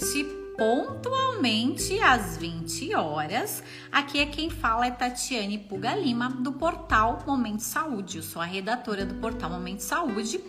[0.00, 0.24] noite,
[0.56, 3.62] pontualmente às 20 horas.
[3.92, 8.16] Aqui é quem fala é Tatiane Puga Lima, do portal Momento Saúde.
[8.18, 10.40] Eu sou a redatora do portal Momento Saúde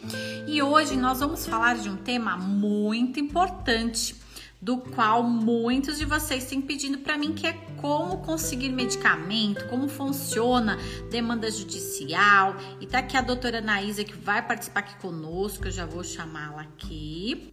[0.48, 4.16] e hoje nós vamos falar de um tema muito importante
[4.62, 9.88] do qual muitos de vocês têm pedindo para mim, que é como conseguir medicamento, como
[9.88, 10.78] funciona
[11.10, 12.56] demanda judicial.
[12.80, 16.62] E tá aqui a doutora Anaísa que vai participar aqui conosco, eu já vou chamá-la
[16.62, 17.52] aqui.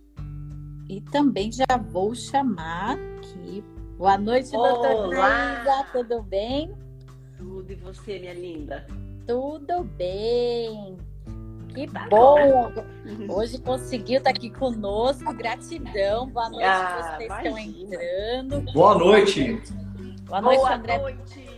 [0.89, 3.63] E também já vou chamar aqui.
[3.99, 6.75] Boa noite, doutora Anaísa, tudo bem?
[7.37, 8.87] Tudo e você, minha linda?
[9.27, 10.97] Tudo bem.
[11.75, 12.73] Que tá bom!
[13.29, 15.33] Hoje conseguiu estar aqui conosco.
[15.35, 16.27] Gratidão.
[16.29, 17.49] Boa noite, ah, vocês imagina.
[17.49, 18.73] estão entrando.
[18.73, 19.63] Boa noite.
[20.23, 20.99] Boa noite, Boa André.
[20.99, 21.49] Noite.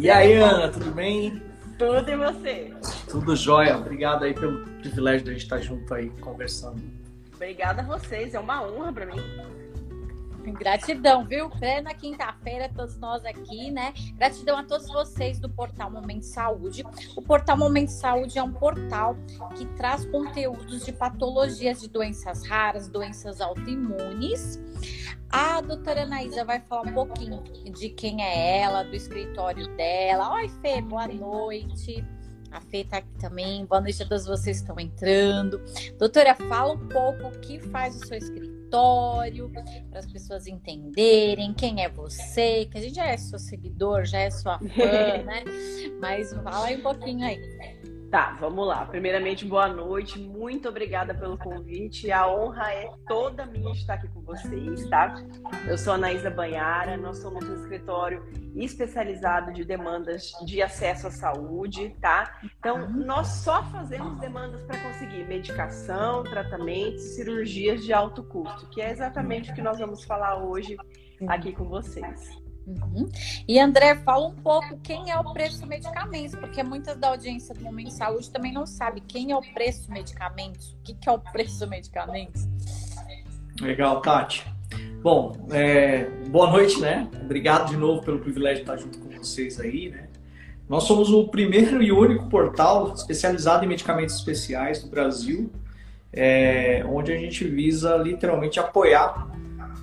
[0.00, 1.40] E aí, Ana, tudo bem?
[1.78, 2.74] Tudo e você?
[3.08, 3.76] Tudo jóia.
[3.76, 6.93] Obrigado aí pelo privilégio de a gente estar junto aí conversando.
[7.44, 9.20] Obrigada a vocês, é uma honra para mim.
[10.54, 11.50] Gratidão, viu?
[11.50, 13.92] Plena quinta-feira, todos nós aqui, né?
[14.14, 16.82] Gratidão a todos vocês do Portal Momento Saúde.
[17.14, 19.14] O Portal Momento Saúde é um portal
[19.58, 24.58] que traz conteúdos de patologias de doenças raras, doenças autoimunes.
[25.28, 27.42] A doutora Anaísa vai falar um pouquinho
[27.74, 30.32] de quem é ela, do escritório dela.
[30.32, 32.02] Oi, Fê, boa noite.
[32.54, 33.66] A Fê tá aqui também.
[33.66, 35.60] Boa noite a todos vocês que estão entrando.
[35.98, 39.50] Doutora, fala um pouco o que faz o seu escritório,
[39.90, 44.20] para as pessoas entenderem quem é você, que a gente já é seu seguidor, já
[44.20, 44.64] é sua fã,
[45.26, 45.42] né?
[46.00, 47.40] Mas fala aí um pouquinho aí.
[48.14, 48.86] Tá, vamos lá.
[48.86, 50.20] Primeiramente, boa noite.
[50.20, 52.12] Muito obrigada pelo convite.
[52.12, 55.16] A honra é toda minha estar aqui com vocês, tá?
[55.66, 61.10] Eu sou a Anaísa Banhara, nós somos um escritório especializado de demandas de acesso à
[61.10, 62.38] saúde, tá?
[62.56, 68.92] Então, nós só fazemos demandas para conseguir medicação, tratamentos, cirurgias de alto custo, que é
[68.92, 70.76] exatamente o que nós vamos falar hoje
[71.26, 72.43] aqui com vocês.
[72.66, 73.08] Uhum.
[73.46, 77.62] E André, fala um pouco quem é o preço medicamentos, porque muitas da audiência do
[77.62, 81.18] Momento Saúde também não sabe quem é o preço medicamentos, o que, que é o
[81.18, 82.48] preço medicamentos.
[83.60, 84.44] Legal, Tati.
[85.02, 87.08] Bom, é, boa noite, né?
[87.20, 90.08] Obrigado de novo pelo privilégio de estar junto com vocês aí, né?
[90.66, 95.52] Nós somos o primeiro e único portal especializado em medicamentos especiais do Brasil,
[96.10, 99.28] é, onde a gente visa literalmente apoiar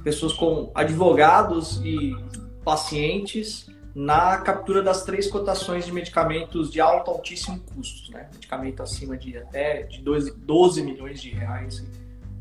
[0.04, 2.16] pessoas com advogados e
[2.64, 8.30] pacientes na captura das três cotações de medicamentos de alto altíssimo custo, né?
[8.34, 11.86] Medicamento acima de até de 12, 12 milhões de reais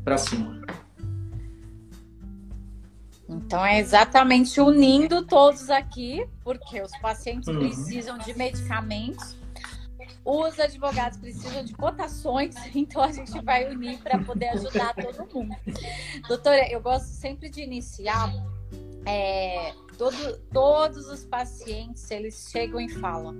[0.03, 0.61] para cima.
[3.27, 7.59] Então é exatamente unindo todos aqui, porque os pacientes uhum.
[7.59, 9.37] precisam de medicamentos,
[10.25, 15.55] os advogados precisam de cotações, então a gente vai unir para poder ajudar todo mundo.
[16.27, 18.33] Doutora, eu gosto sempre de iniciar
[19.05, 23.35] é, todo, todos os pacientes eles chegam e falam: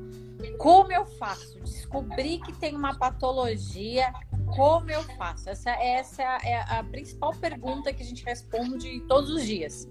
[0.59, 1.59] como eu faço?
[1.61, 4.13] Descobri que tem uma patologia,
[4.55, 5.49] como eu faço?
[5.49, 9.89] Essa, essa é a principal pergunta que a gente responde todos os dias.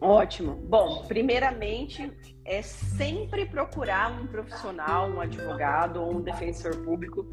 [0.00, 0.54] Ótimo.
[0.54, 2.10] Bom, primeiramente
[2.44, 7.26] é sempre procurar um profissional, um advogado ou um defensor público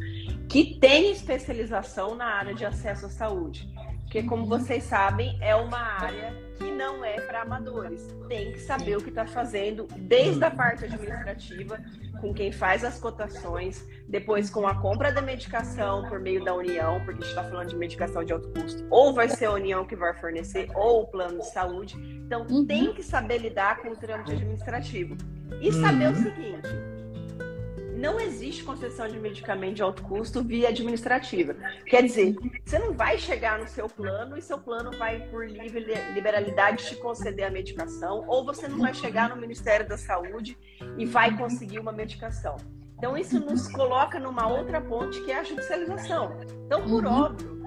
[0.49, 3.67] que tenha especialização na área de acesso à saúde.
[4.09, 4.49] Porque, como uhum.
[4.49, 8.11] vocês sabem, é uma área que não é para amadores.
[8.27, 11.79] Tem que saber o que está fazendo, desde a parte administrativa,
[12.19, 16.99] com quem faz as cotações, depois com a compra da medicação por meio da União,
[17.05, 19.85] porque a gente está falando de medicação de alto custo, ou vai ser a União
[19.85, 21.95] que vai fornecer, ou o plano de saúde.
[22.25, 22.65] Então, uhum.
[22.65, 25.15] tem que saber lidar com o trâmite administrativo.
[25.61, 26.13] E saber uhum.
[26.13, 26.88] o seguinte
[27.99, 31.55] não existe concessão de medicamento de alto custo via administrativa.
[31.85, 35.85] Quer dizer, você não vai chegar no seu plano e seu plano vai, por livre
[36.13, 40.57] liberalidade, te conceder a medicação, ou você não vai chegar no Ministério da Saúde
[40.97, 42.55] e vai conseguir uma medicação.
[42.97, 46.37] Então, isso nos coloca numa outra ponte que é a judicialização.
[46.65, 47.13] Então, por uhum.
[47.13, 47.58] óbvio,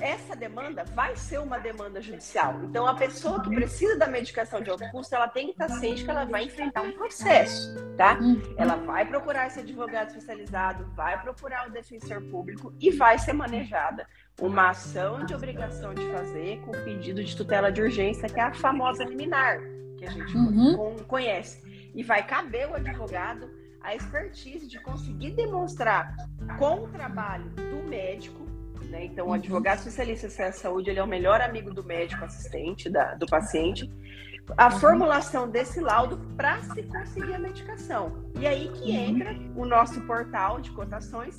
[0.00, 2.60] essa demanda vai ser uma demanda judicial.
[2.64, 6.04] Então, a pessoa que precisa da medicação de alto custo, ela tem que estar ciente
[6.04, 8.18] que ela vai enfrentar um processo, tá?
[8.56, 14.06] Ela vai procurar esse advogado especializado, vai procurar o defensor público e vai ser manejada
[14.40, 18.54] uma ação de obrigação de fazer com pedido de tutela de urgência, que é a
[18.54, 19.58] famosa liminar,
[19.96, 20.96] que a gente uhum.
[21.08, 21.66] conhece.
[21.94, 23.50] E vai caber o advogado
[23.80, 26.14] a expertise de conseguir demonstrar
[26.58, 28.47] com o trabalho do médico
[28.88, 29.04] né?
[29.04, 29.34] Então, o uhum.
[29.34, 33.90] advogado especialista em saúde ele é o melhor amigo do médico assistente, da, do paciente.
[34.56, 34.80] A uhum.
[34.80, 38.30] formulação desse laudo para se conseguir a medicação.
[38.38, 38.96] E aí que uhum.
[38.96, 41.38] entra o nosso portal de cotações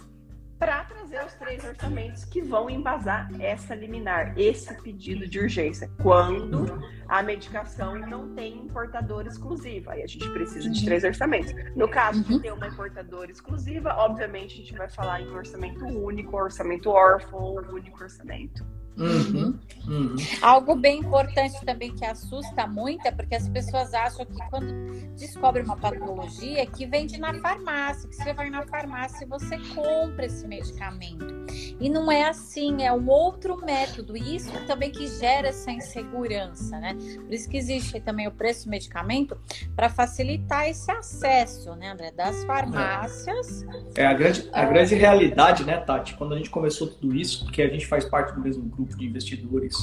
[0.60, 6.84] para trazer os três orçamentos que vão embasar essa liminar, esse pedido de urgência, quando
[7.08, 9.94] a medicação não tem importadora exclusiva.
[9.94, 11.54] Aí a gente precisa de três orçamentos.
[11.76, 16.36] No caso de ter uma importadora exclusiva, obviamente a gente vai falar em orçamento único,
[16.36, 18.79] orçamento órfão, único orçamento.
[19.00, 19.58] Uhum.
[19.88, 20.16] Uhum.
[20.42, 24.72] Algo bem importante também que assusta muito é porque as pessoas acham que quando
[25.16, 30.26] descobre uma patologia que vende na farmácia, que você vai na farmácia e você compra
[30.26, 31.40] esse medicamento.
[31.80, 34.16] E não é assim, é um outro método.
[34.16, 36.96] E isso também que gera essa insegurança, né?
[37.16, 39.38] Por isso que existe também o preço do medicamento
[39.76, 43.66] para facilitar esse acesso, né, André, das farmácias.
[43.96, 47.62] É, a grande, a grande realidade, né, Tati, quando a gente começou tudo isso, porque
[47.62, 49.76] a gente faz parte do mesmo grupo de investidores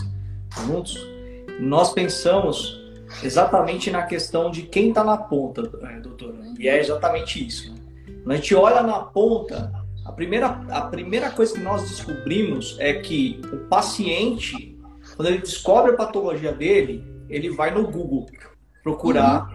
[0.67, 0.99] juntos,
[1.61, 2.81] nós pensamos
[3.23, 6.37] exatamente na questão de quem está na ponta, é, doutora.
[6.59, 7.73] E é exatamente isso.
[7.73, 7.81] Né?
[8.23, 9.73] Quando a gente olha na ponta,
[10.05, 14.79] a primeira, a primeira coisa que nós descobrimos é que o paciente,
[15.17, 18.27] quando ele descobre a patologia dele, ele vai no Google
[18.83, 19.49] procurar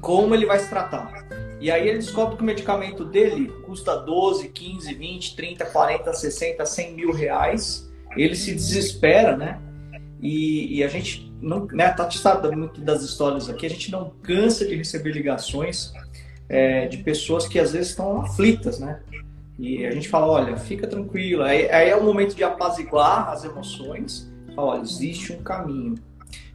[0.00, 1.26] como ele vai se tratar.
[1.60, 6.66] E aí ele descobre que o medicamento dele custa 12, 15, 20, 30, 40, 60,
[6.66, 7.85] 100 mil reais.
[8.16, 9.60] Ele se desespera, né?
[10.20, 14.10] E, e a gente não, né, tá sabe muito das histórias aqui, a gente não
[14.22, 15.92] cansa de receber ligações
[16.48, 19.00] é, de pessoas que às vezes estão aflitas, né?
[19.58, 21.42] E a gente fala, olha, fica tranquilo.
[21.42, 24.30] Aí, aí é o momento de apaziguar as emoções.
[24.54, 25.94] Fala, olha, existe um caminho.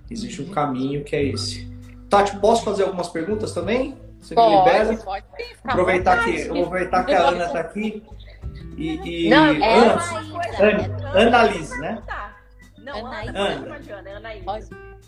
[0.09, 1.71] Existe um caminho que é esse.
[2.09, 3.97] Tati, posso fazer algumas perguntas também?
[4.19, 4.97] Você pode, me libera?
[4.97, 5.25] Pode,
[5.63, 8.03] aproveitar que, aproveitar que a Ana está aqui.
[8.81, 10.01] E, e não, é Ana,
[10.59, 12.03] Ana, Analise, né?
[12.79, 14.59] Não, Ana, Ana, Ana, Ana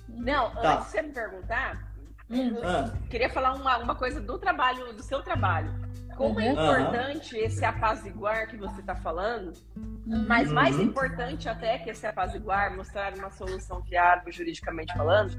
[0.10, 0.74] Não, tá.
[0.74, 1.94] antes de você me perguntar,
[2.30, 2.56] hum.
[2.56, 5.74] eu queria falar uma, uma coisa do trabalho, do seu trabalho.
[6.16, 6.60] Como é uhum.
[6.60, 7.42] é importante uhum.
[7.42, 10.26] esse apaziguar que você está falando, uhum.
[10.28, 10.84] mas mais uhum.
[10.84, 15.36] importante até que esse apaziguar, mostrar uma solução viável juridicamente falando,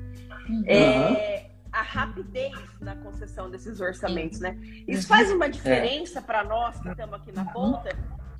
[0.48, 0.64] uhum.
[0.66, 4.56] é a rapidez na concessão desses orçamentos, né?
[4.86, 6.22] Isso faz uma diferença é.
[6.22, 7.90] para nós que estamos aqui na ponta,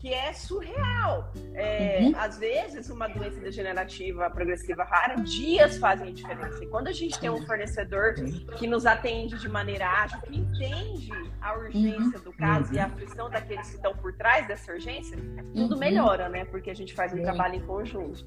[0.04, 1.32] que é surreal.
[1.54, 2.12] É, uhum.
[2.18, 6.62] Às vezes, uma doença degenerativa progressiva rara, dias fazem diferença.
[6.62, 8.12] E quando a gente tem um fornecedor
[8.58, 11.10] que nos atende de maneira ágil, que entende
[11.40, 12.76] a urgência do caso uhum.
[12.76, 15.16] e a aflição daqueles que estão por trás dessa urgência,
[15.54, 15.80] tudo uhum.
[15.80, 16.44] melhora, né?
[16.44, 18.26] Porque a gente faz um trabalho em conjunto.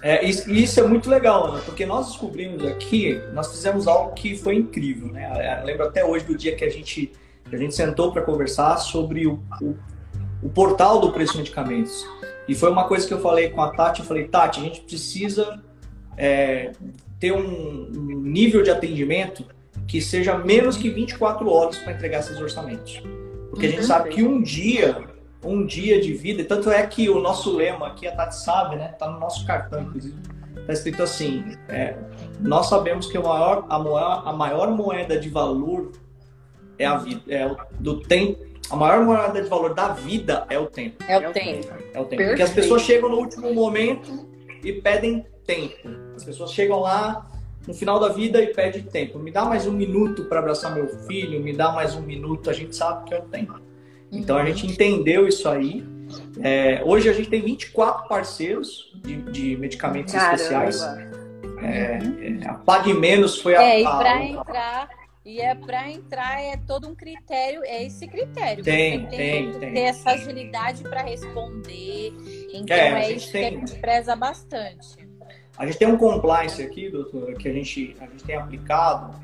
[0.00, 1.62] É, isso, isso, é muito legal, né?
[1.66, 5.60] porque nós descobrimos aqui, nós fizemos algo que foi incrível, né?
[5.60, 7.12] Eu lembro até hoje do dia que a gente,
[7.52, 9.76] a gente sentou para conversar sobre o, o
[10.44, 12.06] o portal do preço de medicamentos.
[12.46, 14.82] E foi uma coisa que eu falei com a Tati, eu falei, Tati, a gente
[14.82, 15.62] precisa
[16.16, 16.72] é,
[17.18, 19.46] ter um nível de atendimento
[19.88, 23.02] que seja menos que 24 horas para entregar esses orçamentos.
[23.48, 23.86] Porque a gente uhum.
[23.86, 25.04] sabe que um dia,
[25.42, 28.76] um dia de vida, e tanto é que o nosso lema aqui, a Tati sabe,
[28.76, 28.88] né?
[28.98, 30.16] Tá no nosso cartão, inclusive.
[30.66, 31.96] Tá escrito assim: é,
[32.40, 35.92] nós sabemos que a maior, a, maior, a maior moeda de valor
[36.78, 40.58] é a vida, é o, do tempo a maior moeda de valor da vida é
[40.58, 41.04] o tempo.
[41.06, 41.68] É o tempo.
[41.92, 42.24] É o tempo.
[42.24, 44.26] Porque as pessoas chegam no último momento
[44.62, 45.88] e pedem tempo.
[46.16, 47.30] As pessoas chegam lá
[47.66, 49.18] no final da vida e pedem tempo.
[49.18, 52.48] Me dá mais um minuto para abraçar meu filho, me dá mais um minuto.
[52.48, 53.60] A gente sabe que é o tempo.
[54.10, 54.46] Então a uhum.
[54.46, 55.84] gente entendeu isso aí.
[56.42, 60.34] É, hoje a gente tem 24 parceiros de, de medicamentos Caramba.
[60.34, 60.82] especiais.
[61.62, 63.62] É, é, a Pague Menos foi a.
[63.62, 64.88] É, e para entrar
[65.24, 68.62] e é para entrar, é todo um critério, é esse critério.
[68.62, 69.52] Tem, tem, tem.
[69.52, 69.84] Ter tem.
[69.84, 72.12] essa agilidade para responder.
[72.52, 73.50] Então é, é isso tem...
[73.50, 75.04] que a gente preza bastante.
[75.56, 79.18] A gente tem um compliance aqui, doutora, que a gente, a gente tem aplicado,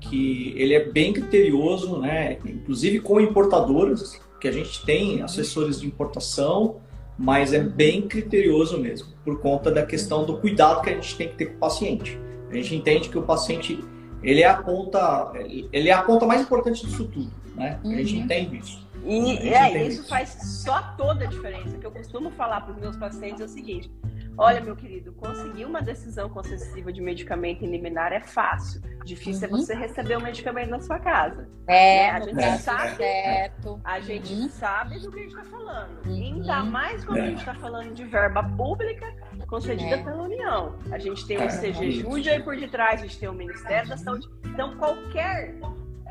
[0.00, 2.38] que ele é bem criterioso, né?
[2.44, 6.80] Inclusive com importadoras, que a gente tem assessores de importação,
[7.18, 11.28] mas é bem criterioso mesmo, por conta da questão do cuidado que a gente tem
[11.28, 12.18] que ter com o paciente.
[12.50, 13.82] A gente entende que o paciente
[14.22, 15.32] ele é a ponta,
[15.72, 17.78] ele é a ponta mais importante disso tudo, né?
[17.82, 17.92] Uhum.
[17.92, 18.22] A gente uhum.
[18.22, 18.81] entende isso.
[19.04, 20.28] E é, isso, faz
[20.64, 21.76] só toda a diferença.
[21.76, 23.90] que eu costumo falar para os meus pacientes é o seguinte:
[24.38, 28.80] olha, meu querido, conseguir uma decisão concessiva de medicamento liminar é fácil.
[29.04, 29.58] Difícil é uhum.
[29.58, 31.48] é você receber o um medicamento na sua casa.
[31.66, 32.10] É, né?
[32.10, 32.56] a gente é.
[32.58, 32.96] sabe.
[32.96, 33.80] Certo.
[33.82, 34.48] A gente uhum.
[34.48, 36.06] sabe do que a gente está falando.
[36.06, 36.12] Uhum.
[36.12, 37.22] Ainda mais quando é.
[37.22, 39.12] a gente está falando de verba pública
[39.48, 40.02] concedida é.
[40.02, 40.76] pela União.
[40.92, 44.28] A gente tem o CG aí por detrás, a gente tem o Ministério da Saúde.
[44.46, 45.56] Então, qualquer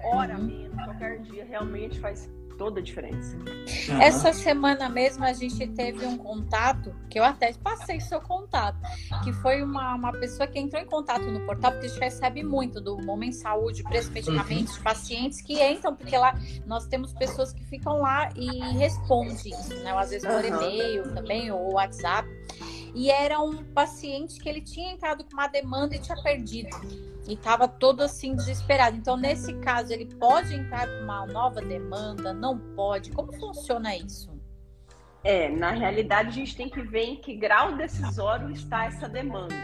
[0.04, 2.30] hora menos, qualquer dia realmente faz
[2.62, 3.36] toda a diferença.
[3.36, 4.00] Uhum.
[4.00, 8.78] Essa semana mesmo a gente teve um contato, que eu até passei seu contato,
[9.24, 12.44] que foi uma, uma pessoa que entrou em contato no portal, porque a gente recebe
[12.44, 14.84] muito do Momento Saúde, preço medicamentos, uhum.
[14.84, 19.92] pacientes que entram, porque lá nós temos pessoas que ficam lá e respondem isso, né?
[19.98, 20.64] Às vezes por uhum.
[20.64, 22.30] e-mail também, ou WhatsApp.
[22.94, 26.70] E era um paciente que ele tinha entrado com uma demanda e tinha perdido
[27.28, 28.98] e estava todo assim desesperado.
[28.98, 32.34] Então, nesse caso, ele pode entrar com uma nova demanda?
[32.34, 33.12] Não pode?
[33.12, 34.32] Como funciona isso?
[35.24, 39.56] É, na realidade, a gente tem que ver em que grau decisório está essa demanda.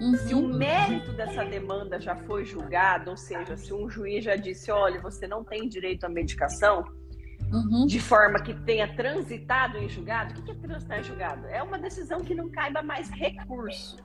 [0.00, 0.14] Uhum.
[0.14, 4.70] Se o mérito dessa demanda já foi julgado, ou seja, se um juiz já disse,
[4.70, 6.84] olha, você não tem direito à medicação,
[7.52, 7.86] uhum.
[7.86, 11.46] de forma que tenha transitado em julgado, o que é transitar em julgado?
[11.46, 13.96] É uma decisão que não caiba mais recurso.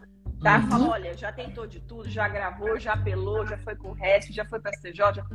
[0.42, 0.58] Tá?
[0.58, 0.70] Uhum.
[0.70, 4.34] Fala, olha, já tentou de tudo, já gravou, já apelou, já foi com o resto,
[4.34, 5.14] já foi para STJ.
[5.16, 5.26] Já...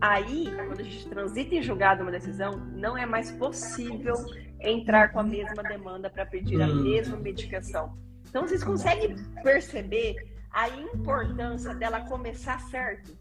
[0.00, 4.14] Aí, quando a gente transita em julgado uma decisão, não é mais possível
[4.60, 6.82] entrar com a mesma demanda para pedir a uhum.
[6.82, 7.96] mesma medicação.
[8.28, 9.14] Então, vocês conseguem
[9.44, 10.16] perceber
[10.50, 13.16] a importância dela começar certo?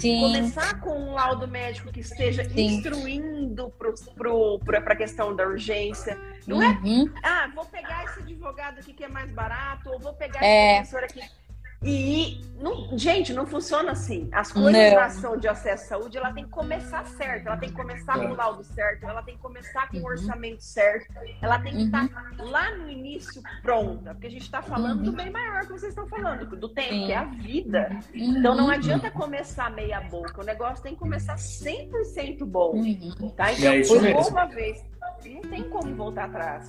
[0.00, 0.20] Sim.
[0.20, 2.78] Começar com um laudo médico que esteja Sim.
[2.78, 6.18] instruindo para a questão da urgência.
[6.46, 7.12] Não é, uhum.
[7.22, 10.80] é, ah, vou pegar esse advogado aqui que é mais barato, ou vou pegar é.
[10.80, 11.39] esse professor aqui.
[11.82, 14.28] E, não, gente, não funciona assim.
[14.32, 14.94] As coisas não.
[14.94, 18.18] na ação de acesso à saúde, ela tem que começar certo, ela tem que começar
[18.18, 20.06] com o laudo certo, ela tem que começar com o uhum.
[20.06, 21.06] orçamento certo,
[21.40, 22.50] ela tem que estar uhum.
[22.50, 25.04] lá no início pronta, porque a gente está falando uhum.
[25.04, 27.06] do bem maior que vocês estão falando, do tempo, Sim.
[27.06, 27.88] que é a vida.
[28.14, 28.38] Uhum.
[28.38, 32.72] Então não adianta começar meia boca, o negócio tem que começar 100% bom.
[32.72, 33.30] Uhum.
[33.30, 33.52] Tá?
[33.52, 34.84] Então, é por uma vez,
[35.24, 36.68] não tem como voltar atrás.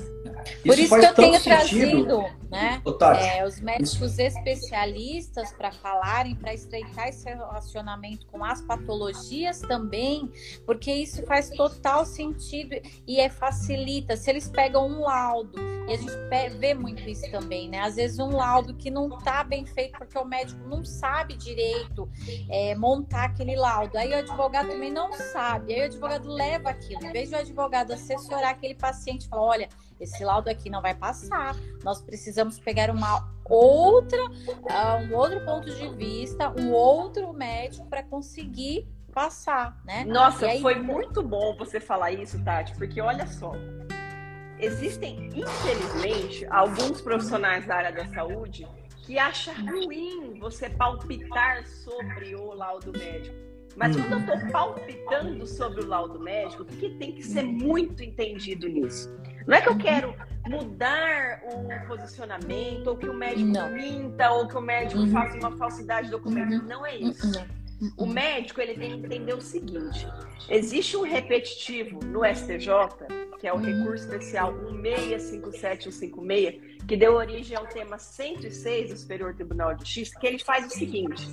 [0.65, 2.17] Por isso, que eu tenho sentido.
[2.17, 2.81] trazido né,
[3.37, 4.21] é, os médicos isso.
[4.21, 10.29] especialistas para falarem, para estreitar esse relacionamento com as patologias também,
[10.65, 12.75] porque isso faz total sentido
[13.07, 14.17] e é facilita.
[14.17, 17.79] Se eles pegam um laudo, e a gente vê muito isso também, né?
[17.79, 22.09] Às vezes um laudo que não está bem feito porque o médico não sabe direito
[22.49, 23.97] é, montar aquele laudo.
[23.97, 25.73] Aí o advogado também não sabe.
[25.73, 27.05] Aí o advogado leva aquilo.
[27.05, 27.91] Em vez do advogado
[28.31, 29.69] assessorar aquele paciente, falar, olha,
[29.99, 31.55] esse laudo aqui não vai passar.
[31.83, 38.01] Nós precisamos pegar uma outra, uh, um outro ponto de vista, um outro médico para
[38.03, 40.05] conseguir passar, né?
[40.05, 40.61] Nossa, aí...
[40.61, 43.51] foi muito bom você falar isso, Tati, porque olha só,
[44.57, 48.65] existem, infelizmente, alguns profissionais da área da saúde
[49.03, 53.50] que acham ruim você palpitar sobre o laudo médico.
[53.75, 54.51] Mas quando eu estou uhum.
[54.51, 59.09] palpitando sobre o laudo médico, o que, que tem que ser muito entendido nisso?
[59.47, 60.15] Não é que eu quero
[60.47, 63.71] mudar o posicionamento, ou que o médico não.
[63.71, 65.11] minta, ou que o médico uhum.
[65.11, 66.53] faça uma falsidade de documento.
[66.53, 66.67] Uhum.
[66.67, 67.27] Não é isso.
[67.27, 67.60] Uhum.
[67.97, 70.07] O médico ele tem que entender o seguinte:
[70.47, 72.67] existe um repetitivo no STJ,
[73.39, 79.73] que é o recurso especial 1657156, que deu origem ao tema 106 do Superior Tribunal
[79.73, 81.27] de Justiça, que ele faz o seguinte: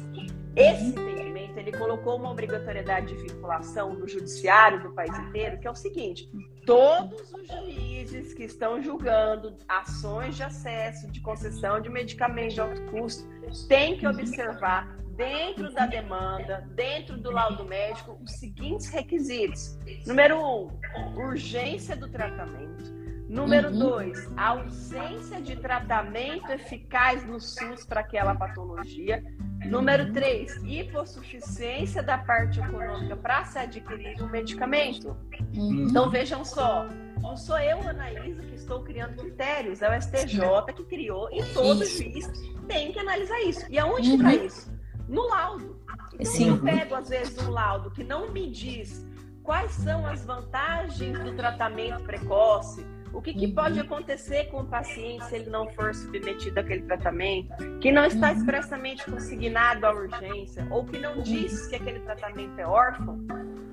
[0.57, 5.71] esse entendimento ele colocou uma obrigatoriedade de vinculação do judiciário do país inteiro, que é
[5.71, 6.31] o seguinte:
[6.65, 12.81] todos os juízes que estão julgando ações de acesso, de concessão de medicamentos de alto
[12.91, 13.29] custo,
[13.69, 19.77] têm que observar dentro da demanda, dentro do laudo médico, os seguintes requisitos.
[20.07, 20.71] Número um,
[21.17, 22.97] urgência do tratamento.
[23.29, 23.79] Número uhum.
[23.79, 29.23] dois, ausência de tratamento eficaz no SUS para aquela patologia.
[29.67, 30.13] Número uhum.
[30.13, 35.15] três, hipossuficiência da parte econômica para se adquirir um medicamento.
[35.55, 35.89] Uhum.
[35.91, 36.87] Então vejam só,
[37.21, 41.85] não sou eu, Anaísa, que estou criando critérios, é o STJ que criou e todo
[41.85, 42.31] juiz
[42.69, 43.67] tem que analisar isso.
[43.69, 44.47] E aonde está uhum.
[44.47, 44.78] isso?
[45.09, 45.77] No laudo.
[46.15, 46.49] Então Sim.
[46.51, 49.07] eu pego, às vezes, um laudo que não me diz
[49.43, 53.55] quais são as vantagens do tratamento precoce, o que, que uhum.
[53.55, 57.49] pode acontecer com o paciente se ele não for submetido àquele tratamento,
[57.81, 58.37] que não está uhum.
[58.37, 63.15] expressamente consignado à urgência, ou que não diz que aquele tratamento é órfão,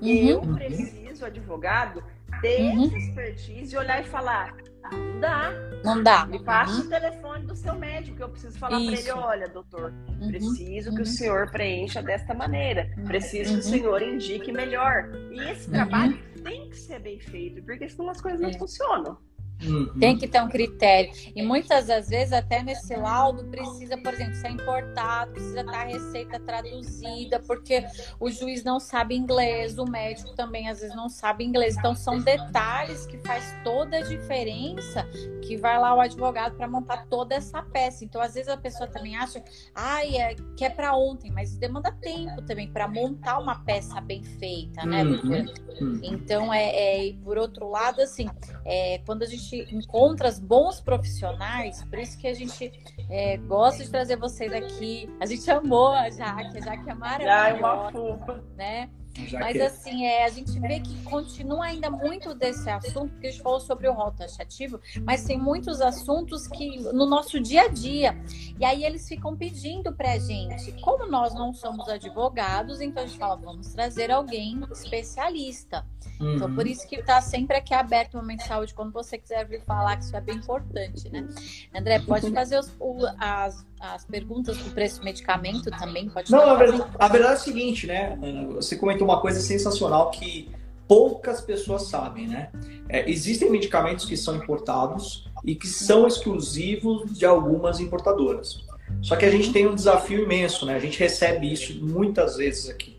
[0.02, 2.02] eu preciso, advogado,
[2.40, 2.86] ter uhum.
[2.86, 4.56] essa expertise e olhar e falar:
[4.92, 5.52] não dá.
[5.84, 6.26] Não dá.
[6.26, 6.86] Me passa uhum.
[6.86, 10.28] o telefone do seu médico, que eu preciso falar para ele: olha, doutor, uhum.
[10.28, 15.10] preciso que o senhor preencha desta maneira, preciso que o senhor indique melhor.
[15.30, 18.58] E esse trabalho tem que ser bem feito, porque senão as coisas não é.
[18.58, 19.18] funcionam.
[19.62, 19.98] Uhum.
[19.98, 21.10] Tem que ter um critério.
[21.34, 25.84] E muitas das vezes, até nesse laudo, precisa, por exemplo, ser importado, precisa estar a
[25.84, 27.84] receita traduzida, porque
[28.20, 31.76] o juiz não sabe inglês, o médico também às vezes não sabe inglês.
[31.76, 35.06] Então, são detalhes que faz toda a diferença
[35.42, 38.04] que vai lá o advogado para montar toda essa peça.
[38.04, 39.42] Então, às vezes a pessoa também acha,
[39.74, 44.22] ai, é, que é para ontem, mas demanda tempo também para montar uma peça bem
[44.22, 45.04] feita, né?
[45.04, 45.46] Uhum.
[45.80, 46.00] uhum.
[46.02, 48.28] Então, é, é, por outro lado, assim,
[48.64, 52.72] é, quando a gente encontra bons profissionais, por isso que a gente
[53.10, 55.08] é, gosta de trazer vocês aqui.
[55.20, 57.42] A gente amou a Jaque, a Jaque é maravilhosa.
[57.42, 58.44] Ah, é uma fofa.
[58.56, 58.90] Né?
[59.26, 59.62] Já Mas que...
[59.62, 63.60] assim, é, a gente vê que continua ainda muito desse assunto, porque a gente falou
[63.60, 68.16] sobre o rol taxativo, mas tem muitos assuntos que no nosso dia a dia.
[68.58, 70.72] E aí eles ficam pedindo pra gente.
[70.82, 75.84] Como nós não somos advogados, então a gente fala, vamos trazer alguém especialista.
[76.20, 76.36] Uhum.
[76.36, 76.70] Então, por uhum.
[76.70, 79.96] isso que está sempre aqui aberto o Momento de Saúde, quando você quiser vir falar,
[79.96, 81.26] que isso é bem importante, né?
[81.74, 86.08] André, pode fazer os, o, as, as perguntas do preço do medicamento também?
[86.08, 88.18] Pode Não, a verdade, a verdade é o seguinte, né?
[88.54, 90.50] Você comentou uma coisa sensacional que
[90.86, 92.50] poucas pessoas sabem, né?
[92.88, 98.64] É, existem medicamentos que são importados e que são exclusivos de algumas importadoras.
[99.02, 100.74] Só que a gente tem um desafio imenso, né?
[100.76, 102.96] A gente recebe isso muitas vezes aqui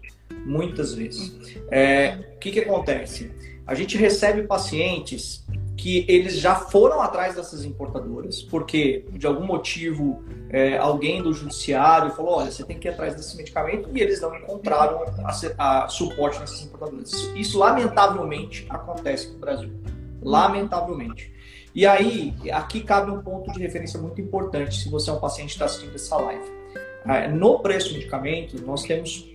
[0.48, 1.36] muitas vezes.
[1.70, 3.32] É, o que, que acontece?
[3.66, 5.46] A gente recebe pacientes
[5.78, 12.12] que eles já foram atrás dessas importadoras, porque de algum motivo é, alguém do judiciário
[12.12, 15.06] falou: olha, você tem que ir atrás desse medicamento e eles não encontraram
[15.58, 17.14] a, a suporte nessas importadoras.
[17.14, 19.70] Isso, isso, lamentavelmente acontece no Brasil.
[20.22, 21.32] Lamentavelmente.
[21.76, 25.50] E aí, aqui cabe um ponto de referência muito importante se você é um paciente
[25.50, 26.58] que está assistindo essa live.
[27.06, 29.30] É, no preço do medicamento, nós temos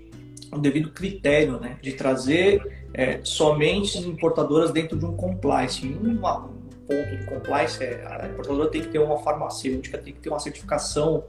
[0.52, 5.86] o devido critério né, de trazer é, somente importadoras dentro de um compliance.
[5.86, 10.28] Um, ponto de compliance é a importadora tem que ter uma farmacêutica, tem que ter
[10.28, 11.24] uma certificação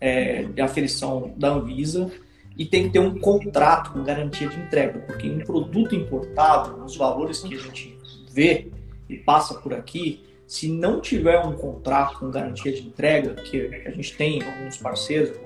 [0.00, 2.10] é, de aferição da Anvisa
[2.56, 6.96] e tem que ter um contrato com garantia de entrega, porque um produto importado, os
[6.96, 7.98] valores que a gente
[8.30, 8.68] vê
[9.08, 13.90] e passa por aqui, se não tiver um contrato com garantia de entrega, que a
[13.90, 15.36] gente tem alguns parceiros,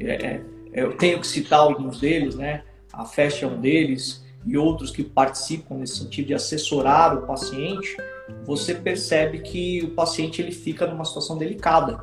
[0.00, 0.40] é, é
[0.72, 2.62] eu tenho que citar alguns deles, né?
[2.92, 7.96] A Fest é um deles e outros que participam nesse sentido de assessorar o paciente,
[8.44, 12.00] você percebe que o paciente ele fica numa situação delicada.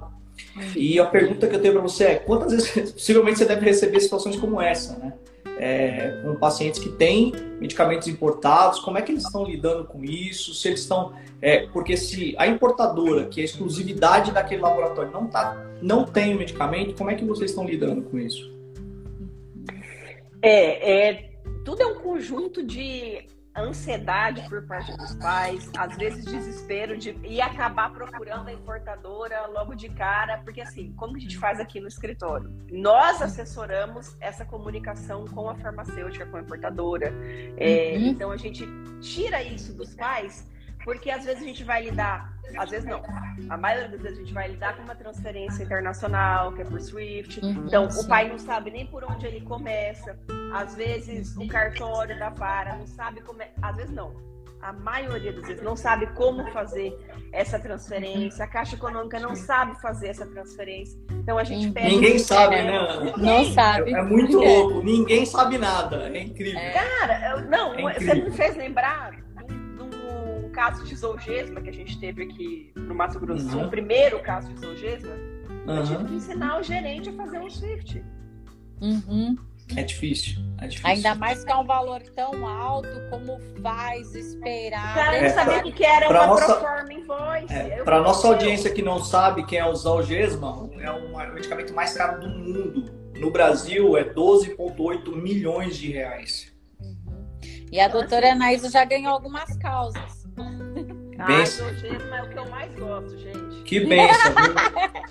[0.75, 3.99] E a pergunta que eu tenho para você é: quantas vezes, possivelmente, você deve receber
[3.99, 5.13] situações como essa, né?
[5.59, 10.53] É, com pacientes que têm medicamentos importados, como é que eles estão lidando com isso?
[10.53, 11.13] Se eles estão.
[11.41, 16.35] É, porque se a importadora, que é a exclusividade daquele laboratório, não, tá, não tem
[16.35, 18.56] o medicamento, como é que vocês estão lidando com isso?
[20.41, 21.31] É, é,
[21.65, 23.25] tudo é um conjunto de
[23.57, 29.73] ansiedade por parte dos pais, às vezes desespero de e acabar procurando a importadora logo
[29.73, 32.53] de cara, porque assim, como a gente faz aqui no escritório?
[32.71, 37.11] Nós assessoramos essa comunicação com a farmacêutica, com a importadora.
[37.57, 38.07] É, uhum.
[38.07, 38.67] Então a gente
[39.01, 40.47] tira isso dos pais
[40.87, 43.03] porque às vezes a gente vai lidar, às vezes não,
[43.49, 46.79] a maioria das vezes a gente vai lidar com uma transferência internacional, que é por
[46.79, 47.41] SWIFT.
[47.43, 48.05] Uhum, então, sim.
[48.05, 50.17] o pai não sabe nem por onde ele começa.
[50.53, 53.51] Às vezes, o cartório da vara não sabe como é.
[53.61, 54.15] Às vezes, não.
[54.61, 56.97] A maioria das vezes não sabe como fazer
[57.33, 58.45] essa transferência.
[58.45, 60.97] A Caixa Econômica não sabe fazer essa transferência.
[61.11, 61.95] Então, a gente pede.
[61.95, 63.13] Ninguém sabe, né?
[63.17, 63.93] Não sabe.
[63.93, 64.81] É muito louco.
[64.83, 66.09] Ninguém sabe nada.
[66.17, 66.57] É incrível.
[66.57, 66.71] É.
[66.71, 69.26] Cara, não, é você me fez lembrar
[70.57, 73.67] caso de zoogesma que a gente teve aqui no Mato Grosso do Sul, uhum.
[73.67, 75.13] o primeiro caso de zoogesma,
[75.67, 75.77] uhum.
[75.77, 78.03] eu tive que ensinar o gerente a fazer um Swift.
[78.81, 79.37] Uhum.
[79.75, 80.89] É difícil, é difícil.
[80.89, 84.93] Ainda mais que é um valor tão alto, como faz esperar.
[84.93, 87.53] O cara não sabia o que era uma nossa, proforma invoice.
[87.53, 91.93] É, Para nossa audiência que não sabe quem é o Zalgesma, é o medicamento mais
[91.93, 92.91] caro do mundo.
[93.19, 96.51] No Brasil é 12,8 milhões de reais.
[96.81, 97.27] Uhum.
[97.71, 100.16] E a doutora Anaísa já ganhou algumas causas.
[101.25, 101.67] Benção.
[101.67, 103.61] é o que eu mais gosto, gente.
[103.63, 104.33] Que benção,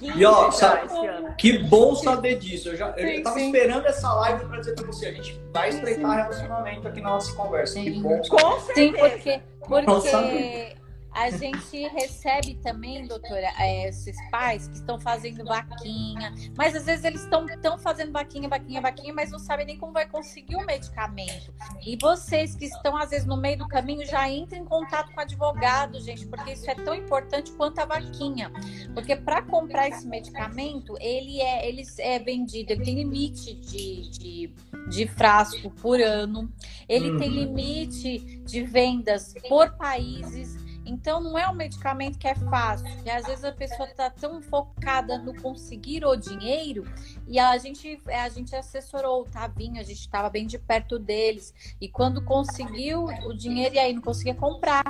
[0.00, 0.12] viu?
[0.16, 0.88] e ó, sabe,
[1.36, 2.68] que bom saber disso.
[2.68, 3.46] Eu, já, sim, eu tava sim.
[3.46, 7.10] esperando essa live para dizer para você, a gente vai estreitar sim, relacionamento aqui na
[7.10, 7.74] nossa conversa.
[7.74, 7.84] Sim.
[7.84, 8.22] Que bom.
[8.28, 8.74] Com certeza.
[8.74, 10.76] Sim, porque, porque
[11.16, 17.06] a gente recebe também, doutora, é, esses pais que estão fazendo vaquinha, mas às vezes
[17.06, 20.66] eles estão tão fazendo vaquinha, vaquinha, vaquinha, mas não sabem nem como vai conseguir o
[20.66, 21.54] medicamento.
[21.86, 25.18] E vocês que estão, às vezes, no meio do caminho, já entrem em contato com
[25.18, 28.52] o advogado, gente, porque isso é tão importante quanto a vaquinha.
[28.92, 34.54] Porque para comprar esse medicamento, ele é, ele é vendido, ele tem limite de, de,
[34.90, 36.52] de frasco por ano,
[36.86, 37.18] ele uhum.
[37.18, 40.65] tem limite de vendas por países.
[40.86, 44.40] Então não é um medicamento que é fácil, que às vezes a pessoa está tão
[44.40, 46.84] focada no conseguir o dinheiro
[47.26, 51.52] e a gente a gente assessorou o Tavinho, a gente estava bem de perto deles
[51.80, 54.84] e quando conseguiu o dinheiro e aí não conseguia comprar.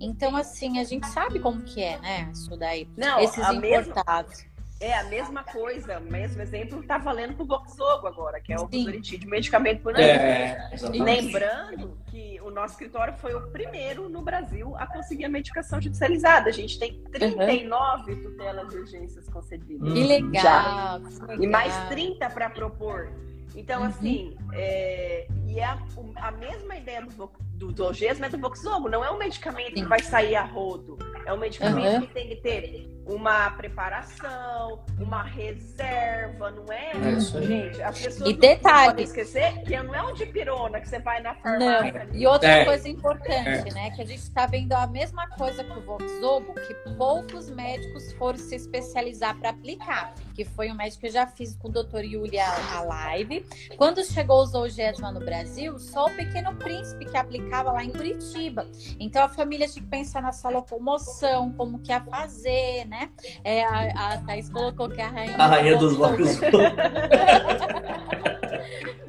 [0.00, 2.30] Então assim a gente sabe como que é, né?
[2.32, 2.88] Isso daí.
[2.96, 4.47] Não, esses importados.
[4.80, 8.56] É a mesma coisa, o mesmo exemplo está valendo para o Voxogo agora, que é
[8.56, 14.76] o Budoritide, medicamento por é, Lembrando que o nosso escritório foi o primeiro no Brasil
[14.76, 16.48] a conseguir a medicação judicializada.
[16.48, 18.22] A gente tem 39 uhum.
[18.22, 19.92] tutelas de urgências concedidas.
[19.92, 21.42] Que legal, que legal.
[21.42, 23.10] E mais 30 para propor.
[23.56, 23.88] Então, uhum.
[23.88, 25.78] assim, é, e é a,
[26.16, 28.88] a, mesma ideia do, do Zolgesma é do Voxogo.
[28.88, 29.82] Não é um medicamento Sim.
[29.82, 30.98] que vai sair a rodo.
[31.24, 32.06] É um medicamento uhum.
[32.06, 36.92] que tem que ter uma preparação, uma reserva, não é?
[36.92, 40.88] é gente, as pessoas e detalhe, não podem esquecer que não é um dipirona que
[40.88, 42.04] você vai na farmácia.
[42.04, 42.14] Não.
[42.14, 42.64] E outra é.
[42.66, 43.72] coisa importante, é.
[43.72, 43.90] né?
[43.92, 48.38] Que a gente está vendo a mesma coisa que o Voxogo, que poucos médicos foram
[48.38, 50.12] se especializar para aplicar.
[50.34, 53.44] Que foi um médico que eu já fiz com o doutor Yuli a, a live.
[53.76, 55.37] Quando chegou o Zolgesma no Brasil,
[55.78, 58.66] só o Pequeno Príncipe que aplicava lá em Curitiba.
[58.98, 63.10] Então a família tinha que pensar nessa locomoção, como que ia fazer, né?
[63.44, 66.38] É, a, a Thaís colocou que a rainha, a rainha dos blocos.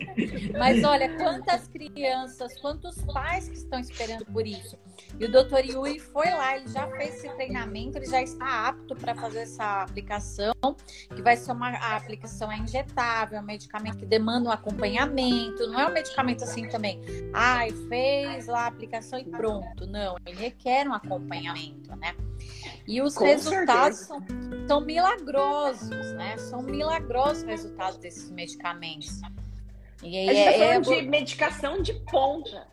[0.57, 4.77] Mas olha, quantas crianças, quantos pais que estão esperando por isso.
[5.19, 8.95] E o doutor Yuri foi lá, ele já fez esse treinamento, ele já está apto
[8.95, 10.53] para fazer essa aplicação,
[11.15, 15.67] que vai ser uma a aplicação é injetável, é um medicamento que demanda um acompanhamento,
[15.67, 17.01] não é um medicamento assim também.
[17.33, 19.85] Ai, fez lá a aplicação e pronto.
[19.87, 22.15] Não, ele requer um acompanhamento, né?
[22.87, 24.19] E os Com resultados são,
[24.67, 26.37] são, milagrosos, né?
[26.37, 29.21] São milagrosos os resultados desses medicamentos.
[30.03, 31.01] E aí, a gente tá é, falando é...
[31.01, 32.67] de medicação de ponta.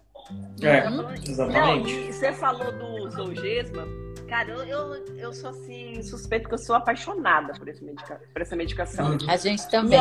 [0.60, 1.14] É, uhum.
[1.14, 1.94] exatamente.
[1.94, 3.86] Não, você falou do Zolgesma.
[4.28, 8.42] Cara, eu, eu, eu sou assim, suspeito que eu sou apaixonada por, esse medica, por
[8.42, 9.12] essa medicação.
[9.12, 9.18] Uhum.
[9.28, 10.00] A gente também.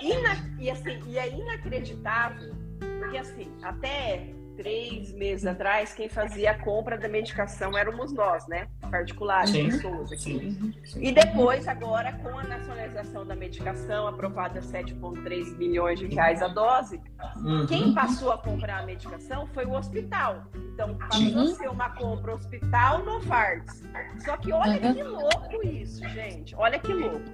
[0.00, 2.52] E, ina, e, assim, e é inacreditável,
[2.98, 8.68] porque assim, até três meses atrás, quem fazia a compra da medicação éramos nós, né?
[8.90, 10.22] Particulares, sim, pessoas aqui.
[10.22, 11.00] Sim, sim.
[11.02, 17.00] E depois, agora, com a nacionalização da medicação, aprovada 7,3 milhões de reais a dose,
[17.36, 17.66] uhum.
[17.66, 20.44] quem passou a comprar a medicação foi o hospital.
[20.54, 21.42] Então, passou uhum.
[21.42, 23.82] a ser uma compra hospital Novartis.
[24.24, 24.94] Só que olha uhum.
[24.94, 26.54] que louco isso, gente.
[26.56, 27.24] Olha que louco.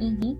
[0.00, 0.38] Uhum.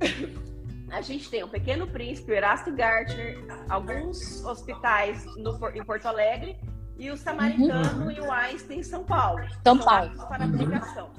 [0.91, 6.57] A gente tem o Pequeno Príncipe, o Erasto Gartner, alguns hospitais no, em Porto Alegre
[6.99, 8.11] e o Samaritano uhum.
[8.11, 9.45] e o Einstein em São Paulo.
[9.65, 10.17] São Paulo.
[10.29, 10.55] Para uhum.
[10.55, 11.11] aplicação.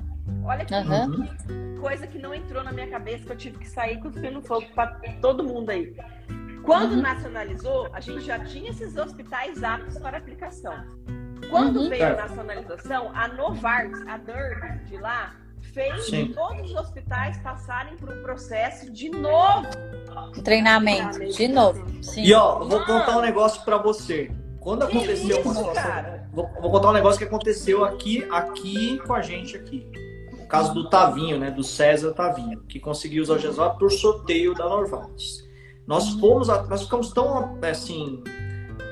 [0.43, 1.79] Olha que uhum.
[1.79, 4.41] coisa que não entrou na minha cabeça, que eu tive que sair com o no
[4.41, 5.95] fogo para todo mundo aí.
[6.63, 7.01] Quando uhum.
[7.01, 10.75] nacionalizou, a gente já tinha esses hospitais aptos para aplicação.
[11.49, 11.89] Quando uhum.
[11.89, 15.35] veio a nacionalização, a Novartis, a Derby de lá,
[15.73, 16.33] fez Sim.
[16.33, 19.67] todos os hospitais passarem por um processo de novo.
[20.43, 21.85] Treinamento, de novo.
[22.03, 22.23] Sim.
[22.23, 24.31] E ó, vou contar um negócio para você.
[24.59, 29.13] Quando aconteceu isso, uma situação, vou, vou, contar um negócio que aconteceu aqui, aqui com
[29.13, 29.89] a gente aqui.
[30.33, 34.53] O caso do Tavinho, né, do César Tavinho, que conseguiu usar o Jesus por sorteio
[34.53, 35.47] da Norvaldes.
[35.85, 38.21] Nós fomos, nós ficamos tão assim,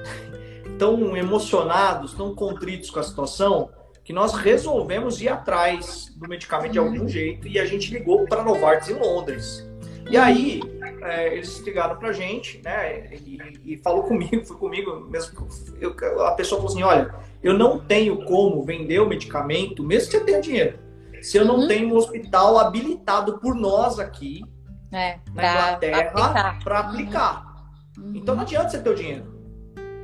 [0.80, 3.70] tão emocionados, tão contritos com a situação,
[4.06, 8.42] que nós resolvemos ir atrás do medicamento de algum jeito e a gente ligou para
[8.42, 9.68] a Novartis em Londres.
[10.08, 10.62] E aí,
[11.02, 13.16] é, eles ligaram pra gente, né?
[13.16, 15.48] E, e, falou comigo, foi comigo mesmo.
[15.82, 20.20] Eu, a pessoa falou assim: olha, eu não tenho como vender o medicamento, mesmo que
[20.20, 20.78] você tenha dinheiro,
[21.24, 21.68] se eu não uhum.
[21.68, 24.44] tenho um hospital habilitado por nós aqui
[24.92, 27.72] é, na Inglaterra para aplicar.
[27.98, 28.12] Uhum.
[28.14, 29.26] Então não adianta você ter o dinheiro.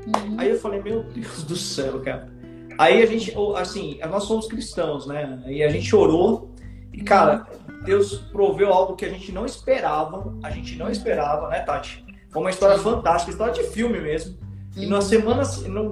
[0.07, 0.37] Uhum.
[0.39, 2.30] Aí eu falei: meu Deus do céu, cara.
[2.81, 5.39] Aí a gente, assim, nós somos cristãos, né?
[5.45, 6.49] E a gente orou
[6.91, 7.45] e, cara,
[7.85, 12.03] Deus proveu algo que a gente não esperava, a gente não esperava, né, Tati?
[12.31, 14.35] Foi uma história fantástica, história de filme mesmo.
[14.75, 15.43] E na semana,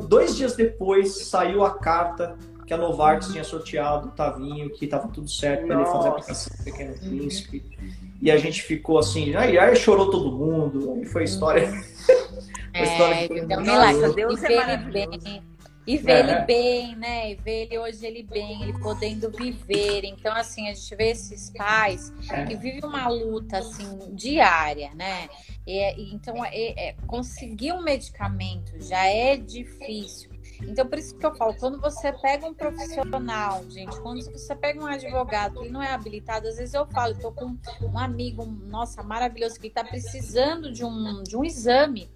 [0.07, 5.09] dois dias depois, saiu a carta que a Novartis tinha sorteado o Tavinho, que estava
[5.09, 7.77] tudo certo para ele fazer a aplicação do Pequeno Príncipe.
[8.19, 11.71] E a gente ficou assim, aí, aí chorou todo mundo, aí foi história.
[12.71, 14.13] É, história que foi então, milagre.
[14.13, 15.41] Deus é maravilhoso.
[15.89, 16.19] E ver é.
[16.19, 17.31] ele bem, né?
[17.31, 20.03] E ver ele hoje ele bem, ele podendo viver.
[20.03, 22.45] Então, assim, a gente vê esses pais é.
[22.45, 25.27] que vivem uma luta assim diária, né?
[25.65, 30.29] E, então, é, é, conseguir um medicamento já é difícil.
[30.61, 34.81] Então, por isso que eu falo, quando você pega um profissional, gente, quando você pega
[34.81, 39.01] um advogado que não é habilitado, às vezes eu falo, tô com um amigo, nossa,
[39.01, 42.09] maravilhoso, que está precisando de um, de um exame.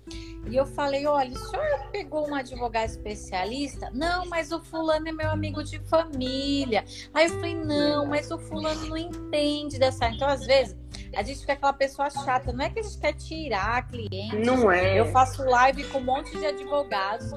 [0.50, 3.90] E eu falei, olha, o senhor pegou um advogado especialista?
[3.94, 6.84] Não, mas o fulano é meu amigo de família.
[7.14, 10.10] Aí eu falei, não, mas o fulano não entende dessa.
[10.10, 10.76] Então, às vezes,
[11.16, 12.52] a gente fica aquela pessoa chata.
[12.54, 14.36] Não é que a gente quer tirar cliente.
[14.38, 15.00] Não é.
[15.00, 17.32] Eu faço live com um monte de advogados,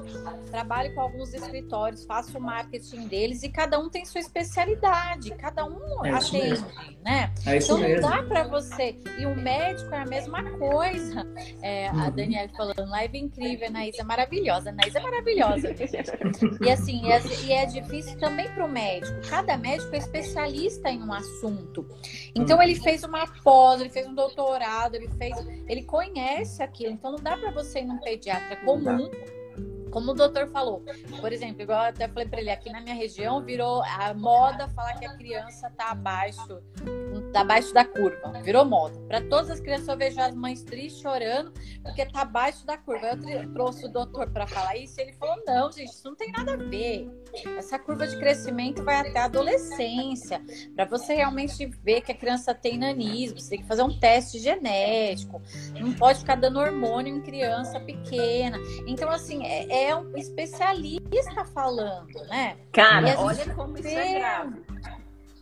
[0.51, 5.65] trabalho com alguns escritórios, faço o marketing deles e cada um tem sua especialidade, cada
[5.65, 6.63] um É atende,
[7.03, 7.31] né?
[7.45, 8.09] É isso Então não mesmo.
[8.09, 8.97] dá para você.
[9.19, 11.25] E o médico é a mesma coisa.
[11.61, 12.11] É, A Uhum.
[12.11, 14.69] Daniela falando, live incrível, a Anaísa é maravilhosa.
[14.69, 15.75] Anaísa é maravilhosa.
[16.61, 19.15] E assim, e é, é difícil também para o médico.
[19.29, 21.85] Cada médico é especialista em um assunto.
[22.35, 22.63] Então Uhum.
[22.63, 25.35] ele fez uma pós, ele fez um doutorado, ele fez,
[25.67, 26.93] ele conhece aquilo.
[26.93, 29.09] Então não dá para você ir num pediatra comum.
[29.91, 30.83] Como o doutor falou,
[31.19, 34.67] por exemplo, igual eu até falei para ele, aqui na minha região virou a moda
[34.69, 36.61] falar que a criança tá abaixo,
[37.31, 38.41] tá abaixo da curva.
[38.43, 38.99] Virou moda.
[39.07, 41.51] Para todas as crianças eu vejo as mães tristes chorando
[41.83, 43.17] porque tá abaixo da curva.
[43.27, 46.31] Eu trouxe o doutor para falar isso e ele falou: "Não, gente, isso não tem
[46.31, 47.09] nada a ver.
[47.57, 50.41] Essa curva de crescimento vai até a adolescência.
[50.75, 54.39] Para você realmente ver que a criança tem nanismo, você tem que fazer um teste
[54.39, 55.41] genético.
[55.79, 58.57] Não pode ficar dando hormônio em criança pequena.
[58.87, 62.57] Então, assim, é, é um especialista falando, né?
[62.71, 64.61] Cara, olha gente como isso é grave.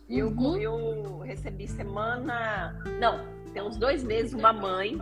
[0.08, 0.56] Eu, Uhum.
[0.56, 2.80] eu recebi semana.
[3.00, 4.96] Não, tem uns dois meses uma mãe,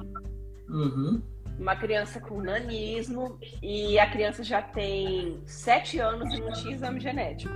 [0.68, 1.20] Uhum.
[1.58, 7.00] uma criança com nanismo, e a criança já tem sete anos e não tinha exame
[7.00, 7.52] genético.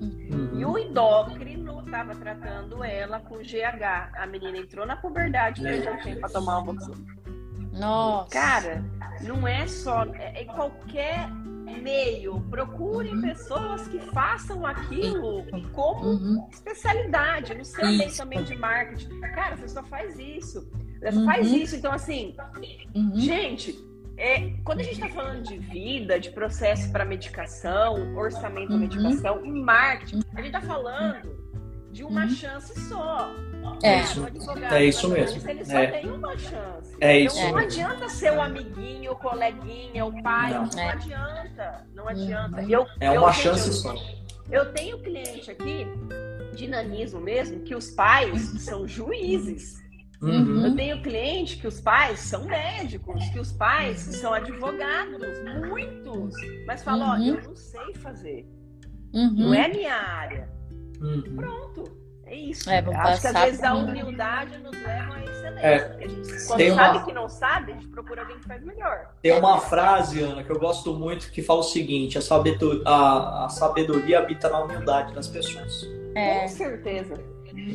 [0.00, 0.50] Uhum.
[0.58, 4.10] E o endócrino estava tratando ela com GH.
[4.16, 6.96] A menina entrou na puberdade, perdeu tempo para tomar uma vacina.
[7.72, 8.30] Nossa.
[8.30, 8.84] Cara,
[9.28, 10.04] não é só.
[10.14, 11.28] É, em qualquer
[11.82, 12.40] meio.
[12.50, 13.22] Procurem Uhum.
[13.22, 16.48] pessoas que façam aquilo como Uhum.
[16.52, 17.54] especialidade.
[17.54, 19.20] Não sei bem também de marketing.
[19.20, 20.68] Cara, você só faz isso.
[21.00, 21.24] Você só Uhum.
[21.26, 21.76] faz isso.
[21.76, 22.36] Então, assim,
[22.94, 23.12] Uhum.
[23.16, 23.78] gente.
[24.16, 28.78] é, quando a gente está falando de vida, de processo para medicação, orçamento Uhum.
[28.78, 31.36] medicação e marketing, a gente está falando
[31.90, 32.28] de uma Uhum.
[32.30, 33.28] chance só.
[33.82, 34.00] É.
[34.02, 34.20] isso.
[34.22, 35.50] O advogado, É isso mesmo.
[35.50, 35.86] Ele só É.
[35.86, 36.96] tem uma chance.
[37.00, 37.58] É Então, isso não mesmo.
[37.58, 40.52] adianta ser o amiguinho, o coleguinha, o pai.
[40.54, 40.64] Não.
[40.66, 40.90] Não, É.
[40.90, 41.86] adianta.
[41.94, 42.60] Não adianta.
[42.62, 42.68] Uhum.
[42.70, 43.94] Eu, É eu uma tenho- chance só.
[44.50, 45.86] Eu tenho cliente aqui,
[46.54, 49.82] de nanismo mesmo, que os pais são juízes.
[50.22, 50.64] Uhum.
[50.66, 55.20] Eu tenho cliente que os pais são médicos, que os pais são advogados,
[55.68, 56.34] muitos.
[56.66, 57.26] Mas falam, ó, Uhum.
[57.26, 58.46] eu não sei fazer.
[59.12, 59.34] Uhum.
[59.36, 60.48] Não é minha área.
[61.00, 61.22] Uhum.
[61.36, 61.84] Pronto.
[62.34, 62.68] É isso.
[62.68, 65.60] É, Acho que às vezes a humildade nos leva à excelência.
[65.60, 65.78] É.
[65.78, 68.64] Porque a gente, quando uma- sabe que não sabe, a gente procura alguém que faz
[68.64, 69.10] melhor.
[69.22, 73.44] Tem uma frase, Ana, que eu gosto muito, que fala o seguinte: a sabedoria, a,
[73.44, 75.88] a sabedoria habita na humildade das pessoas.
[76.16, 76.40] É.
[76.40, 77.14] Com certeza.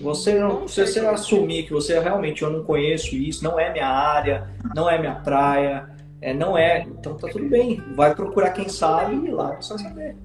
[0.03, 3.87] Você não, se você assumir que você realmente eu não conheço isso, não é minha
[3.87, 5.89] área, não é minha praia,
[6.21, 7.81] é, não é, então tá tudo bem.
[7.95, 10.17] Vai procurar quem sabe e lá você vai saber.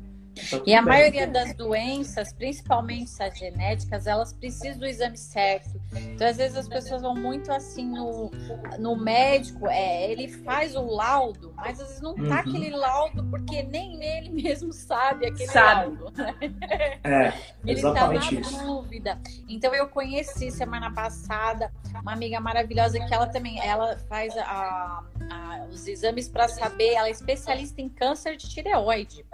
[0.51, 0.89] Tá E a bem.
[0.89, 5.81] maioria das doenças, principalmente as genéticas, elas precisam do exame certo.
[5.95, 8.31] Então, às vezes, as pessoas vão muito assim no,
[8.79, 12.33] no médico, é, ele faz o laudo, mas às vezes não tá Uhum.
[12.33, 15.97] aquele laudo porque nem ele mesmo sabe aquele Sabe.
[15.97, 16.13] laudo.
[16.17, 16.35] né?
[17.05, 17.33] É,
[17.65, 18.65] Ele tá na isso.
[18.67, 19.19] dúvida.
[19.49, 21.71] Então eu conheci semana passada
[22.03, 27.09] uma amiga maravilhosa que ela também, ela faz a- a- os exames para saber, ela
[27.09, 29.25] é especialista em câncer de tireoide.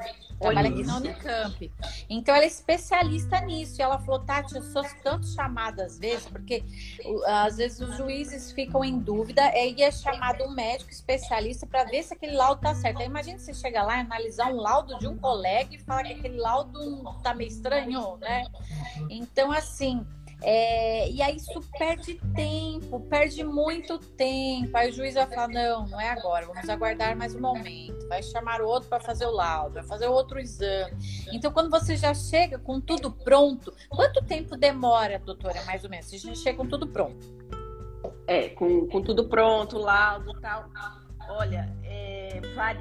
[0.40, 1.72] Trabalha aqui na Unicamp.
[2.08, 3.78] Então ela é especialista nisso.
[3.78, 6.64] E ela falou, Tati, eu sou tanto chamada às vezes, porque
[7.26, 12.02] às vezes os juízes ficam em dúvida, e é chamado um médico especialista para ver
[12.02, 13.00] se aquele laudo tá certo.
[13.00, 16.14] Aí imagina você chegar lá e analisar um laudo de um colega e falar que
[16.14, 18.44] aquele laudo tá meio estranho, né?
[19.10, 20.06] Então, assim,
[20.42, 24.74] é, e aí isso perde tempo, perde muito tempo.
[24.74, 28.08] Aí o juiz vai falar: não, não é agora, vamos aguardar mais um momento.
[28.08, 30.96] Vai chamar o outro para fazer o laudo, vai fazer outro exame.
[31.32, 36.12] Então, quando você já chega com tudo pronto, quanto tempo demora, doutora, mais ou menos?
[36.12, 37.38] A gente chega com tudo pronto.
[38.26, 40.70] É, com, com tudo pronto, laudo e tal.
[41.28, 41.72] Olha,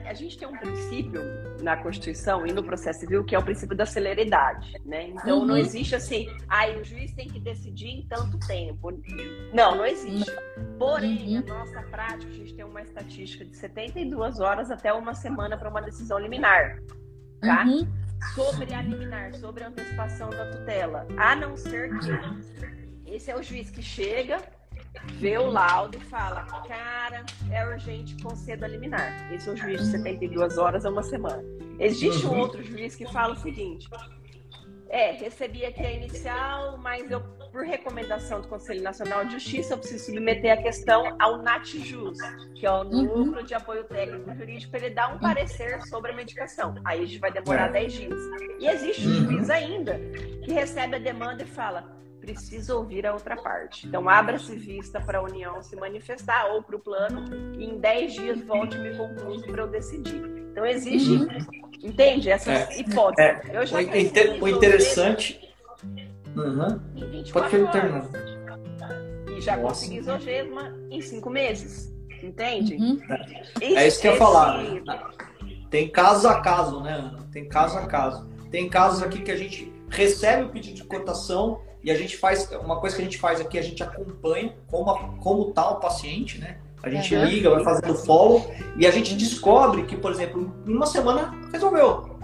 [0.06, 1.22] a gente tem um princípio
[1.62, 5.08] na Constituição e no processo civil que é o princípio da celeridade, né?
[5.10, 5.60] Então não Uhum.
[5.60, 8.92] existe assim, aí o juiz tem que decidir em tanto tempo.
[9.54, 10.32] Não, não existe.
[10.78, 11.44] Porém, Uhum.
[11.46, 15.70] a nossa prática, a gente tem uma estatística de 72 horas até uma semana para
[15.70, 16.80] uma decisão liminar,
[17.42, 17.66] tá?
[17.66, 17.88] Uhum.
[18.36, 21.08] sobre a liminar, sobre a antecipação da tutela.
[21.18, 24.38] A não ser que esse é o juiz que chega,
[25.20, 29.32] vê o laudo e fala: cara, é urgente, conceda a liminar.
[29.34, 31.44] Esse é o juiz de 72 horas a uma semana.
[31.80, 32.40] Existe um Uhum.
[32.40, 33.88] outro juiz que fala o seguinte:
[34.90, 37.22] é, recebi aqui a inicial, mas eu
[37.52, 42.20] por recomendação do Conselho Nacional de Justiça, eu preciso submeter a questão ao NATJUS,
[42.54, 43.26] que é o Uhum.
[43.26, 46.76] Núcleo de Apoio Técnico Jurídico, para ele dar um parecer sobre a medicação.
[46.86, 47.72] Aí a gente vai demorar É.
[47.72, 48.20] 10 dias.
[48.60, 49.32] E existe um Uhum.
[49.32, 50.00] juiz ainda
[50.46, 51.98] que recebe a demanda e fala:
[52.34, 53.88] preciso ouvir a outra parte.
[53.88, 57.26] Então, abra-se vista para a União se manifestar ou para o plano,
[57.58, 60.22] e em 10 dias volte-me concluso para eu decidir.
[60.52, 61.12] Então, existe,
[61.84, 62.30] entende?
[62.30, 62.80] Essas É.
[62.80, 63.50] hipóteses.
[63.50, 63.58] É.
[63.58, 65.50] Eu já O, consegui inte- o interessante.
[66.36, 66.80] Uhum.
[66.96, 68.06] em 24 Pode terminar.
[69.36, 69.68] E já Nossa.
[69.68, 71.94] consegui isogesma em 5 meses.
[72.22, 72.76] Entende?
[72.76, 73.00] Uhum.
[73.62, 74.62] É isso que eu ia falar.
[74.64, 74.84] Esse-?
[75.70, 77.20] Tem caso a caso, né, Ana?
[77.32, 78.28] Tem caso a caso.
[78.52, 82.50] Tem casos aqui que a gente recebe o pedido de cotação e a gente faz.
[82.64, 86.40] Uma coisa que a gente faz aqui, a gente acompanha como, como tá o paciente,
[86.40, 86.58] né?
[86.82, 87.26] A gente Uhum.
[87.26, 92.18] liga, vai fazendo follow e a gente descobre que, por exemplo, em uma semana resolveu.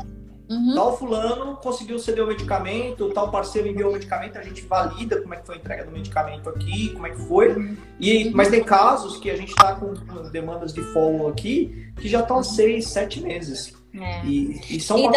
[0.50, 0.76] Uhum.
[0.76, 5.34] Tal fulano conseguiu ceder o medicamento, tal parceiro enviou o medicamento, a gente valida como
[5.34, 7.78] é que foi a entrega do medicamento aqui, como é que foi.
[8.00, 9.94] E, mas tem casos que a gente está com
[10.32, 13.74] demandas de follow aqui que já estão há seis, sete meses.
[14.00, 14.26] É.
[14.26, 15.08] E, e são E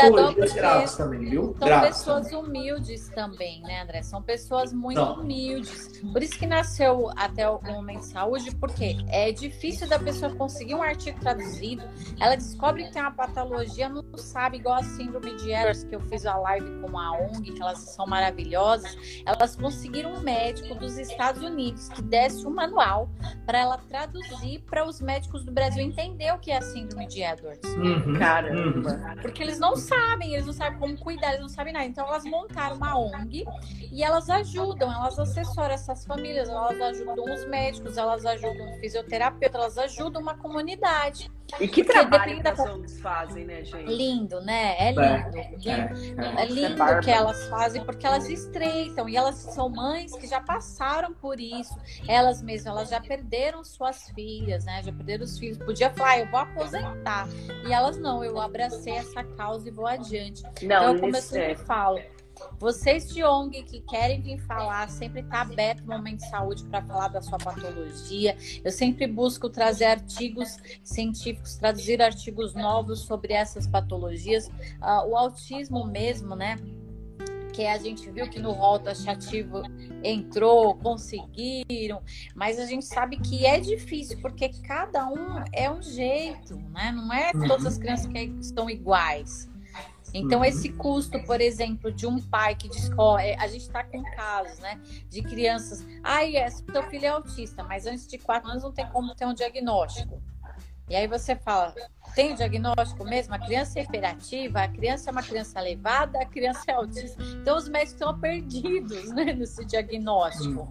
[0.54, 1.54] graves também, viu?
[1.58, 1.88] São Graves.
[1.88, 4.02] pessoas humildes também, né, André?
[4.02, 5.20] São pessoas muito São.
[5.20, 6.00] humildes.
[6.12, 10.82] Por isso que nasceu até o Momento Saúde, porque é difícil da pessoa conseguir um
[10.82, 11.82] artigo traduzido.
[12.20, 16.00] Ela descobre que tem uma patologia, não sabe, igual a síndrome de Ehlers, que eu
[16.00, 18.96] fiz a live com a ONG, que elas são maravilhosas.
[19.26, 23.08] Elas conseguiram um médico dos Estados Unidos que desse um manual
[23.46, 27.22] para ela traduzir para os médicos do Brasil entender o que é a síndrome de
[27.22, 27.68] Edwards.
[27.74, 28.14] Uhum.
[29.22, 31.86] Porque eles não sabem, eles não sabem como cuidar, eles não sabem nada.
[31.86, 33.44] Então elas montaram uma ONG
[33.92, 39.58] e elas ajudam, elas assessoram essas famílias, elas ajudam os médicos, elas ajudam o fisioterapeuta,
[39.58, 41.30] elas ajudam uma comunidade.
[41.58, 43.90] E que Porque trabalho depende que da- as ONGs fazem, né, gente?
[43.90, 44.76] Lindo, né?
[44.78, 45.38] É lindo.
[45.56, 46.20] lindo.
[46.38, 46.98] É, É lindo bárbaro.
[47.00, 51.40] o que elas fazem porque elas estreitam e elas são mães que já passaram por
[51.40, 51.74] isso.
[52.06, 54.82] Elas mesmas, elas já perderam suas filhas, né?
[54.84, 55.56] Já perderam os filhos.
[55.58, 57.26] Podia falar, ah, eu vou aposentar.
[57.66, 60.42] E elas não, eu abracei essa causa e vou adiante.
[60.42, 61.98] Não, Então, como eu nesse- sempre falo,
[62.58, 66.82] vocês de ONG que querem vir falar, sempre está aberto o Momento de Saúde para
[66.82, 68.36] falar da sua patologia.
[68.64, 74.50] Eu sempre busco trazer artigos científicos, traduzir artigos novos sobre essas patologias.
[74.80, 76.56] Ah, o autismo mesmo, né?
[77.52, 79.62] Que a gente viu que no rol taxativo
[80.04, 82.02] entrou, conseguiram,
[82.34, 86.92] mas a gente sabe que é difícil, porque cada um é um jeito, né?
[86.92, 89.48] Não é todas as crianças que estão iguais.
[90.14, 90.44] Então, Uhum.
[90.44, 93.34] esse custo, por exemplo, de um pai que descobre.
[93.34, 94.80] A gente está com casos, né?
[95.08, 95.86] De crianças.
[96.02, 99.26] Ai, é, seu filho é autista, mas antes de quatro anos não tem como ter
[99.26, 100.22] um diagnóstico.
[100.90, 101.74] E aí você fala,
[102.14, 103.34] tem o diagnóstico mesmo?
[103.34, 107.22] A criança é hiperativa, a criança é uma criança levada, a criança é autista.
[107.22, 110.66] Então os médicos estão perdidos né, nesse diagnóstico.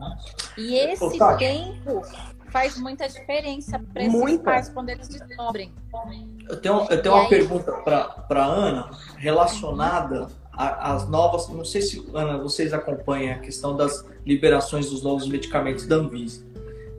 [0.58, 2.02] E esse tempo
[2.52, 4.44] faz muita diferença para esses Muita.
[4.44, 5.74] pais quando eles descobrem.
[6.50, 7.30] Eu tenho, eu tenho E uma aí?
[7.30, 11.48] pergunta para Ana relacionada às novas.
[11.50, 16.46] Não sei se, Ana, vocês acompanham a questão das liberações dos novos medicamentos da Anvisa.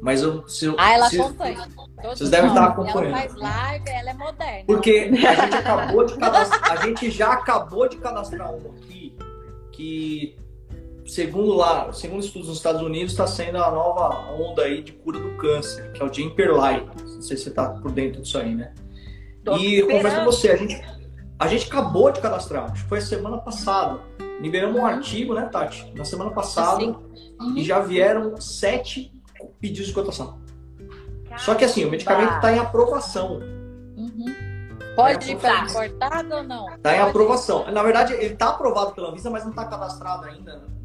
[0.01, 0.47] Mas eu.
[0.49, 1.67] Se, eu- Ah, ela se- acompanha.
[2.01, 2.57] Todos Vocês devem nós.
[2.57, 3.07] estar acompanhando.
[3.17, 4.65] Ela faz live, ela é moderna.
[4.65, 9.17] Porque a gente acabou de cadastrar, a gente já acabou de cadastrar um aqui
[9.73, 10.37] que,
[11.09, 15.19] segundo lá, segundo estudos nos Estados Unidos, está sendo a nova onda aí de cura
[15.19, 16.87] do câncer, que é o Jemperli.
[16.87, 18.75] Não sei se você está por dentro disso aí, né?
[19.43, 20.25] Tô e eu confesso esperando.
[20.25, 20.85] com você, a gente,
[21.39, 24.01] a gente acabou de cadastrar, acho que foi a semana passada.
[24.41, 25.93] Liberamos um artigo, né, Tati?
[25.97, 26.81] Na semana passada.
[26.81, 26.97] Sim.
[27.57, 29.11] E já vieram sete
[29.61, 30.39] pedidos de cotação.
[31.39, 33.41] Só que assim, o medicamento está em aprovação.
[33.97, 34.27] Uhum.
[34.95, 35.65] Pode para tá.
[35.65, 36.69] importado ou não?
[36.75, 37.71] Está em aprovação.
[37.71, 40.78] Na verdade, ele está aprovado pela Anvisa, mas não está cadastrado ainda.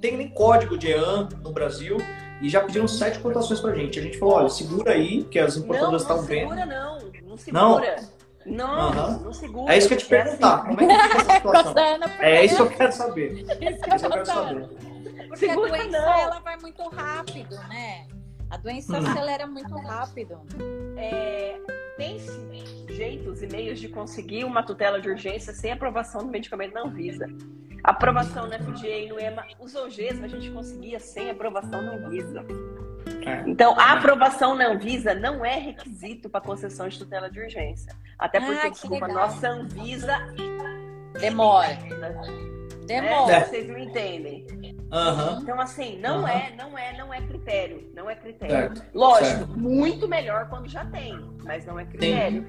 [0.00, 1.98] Não tem nem código de EAN no Brasil.
[2.40, 3.98] E já pediram sete cotações pra gente.
[3.98, 6.48] A gente falou, olha, segura aí, que as Não, importadoras não estão vendo.
[6.48, 6.98] segura, não.
[7.28, 7.96] Não segura.
[8.46, 9.18] Não, Aham.
[9.22, 9.74] não segura.
[9.74, 10.54] É isso que eu ia te porque perguntar.
[10.54, 11.62] assim, Como é que fica essa situação?
[11.74, 13.32] Rosana, É isso que eu quero saber.
[13.34, 14.60] Isso que É isso que eu quero tô falando.
[14.62, 15.26] saber.
[15.28, 16.18] Porque Segura a doença não.
[16.18, 18.06] ela vai muito rápido, né?
[18.50, 19.06] A doença Hum.
[19.06, 20.40] acelera muito rápido.
[20.96, 21.58] é,
[21.96, 22.30] tem-se
[22.94, 27.26] jeitos e meios de conseguir uma tutela de urgência sem aprovação do medicamento na Anvisa.
[27.82, 32.44] Aprovação na FDA, no EMA, os OGs a gente conseguia sem aprovação na Anvisa.
[33.24, 33.48] É.
[33.48, 37.94] Então, a aprovação na Anvisa não é requisito para concessão de tutela de urgência.
[38.18, 39.26] Até Ah, porque, que desculpa, legal.
[39.28, 40.18] nossa Anvisa.
[41.18, 41.68] Demora.
[41.68, 42.14] né?
[42.86, 43.32] Demora.
[43.36, 44.46] É, vocês me entendem.
[44.92, 45.38] Aham.
[45.42, 46.28] Então, assim, não Aham.
[46.28, 47.90] é, não é, não é critério.
[47.94, 48.76] Não é critério.
[48.76, 48.84] Certo.
[48.94, 49.58] Lógico, Certo.
[49.58, 52.46] muito melhor quando já tem, mas não é critério.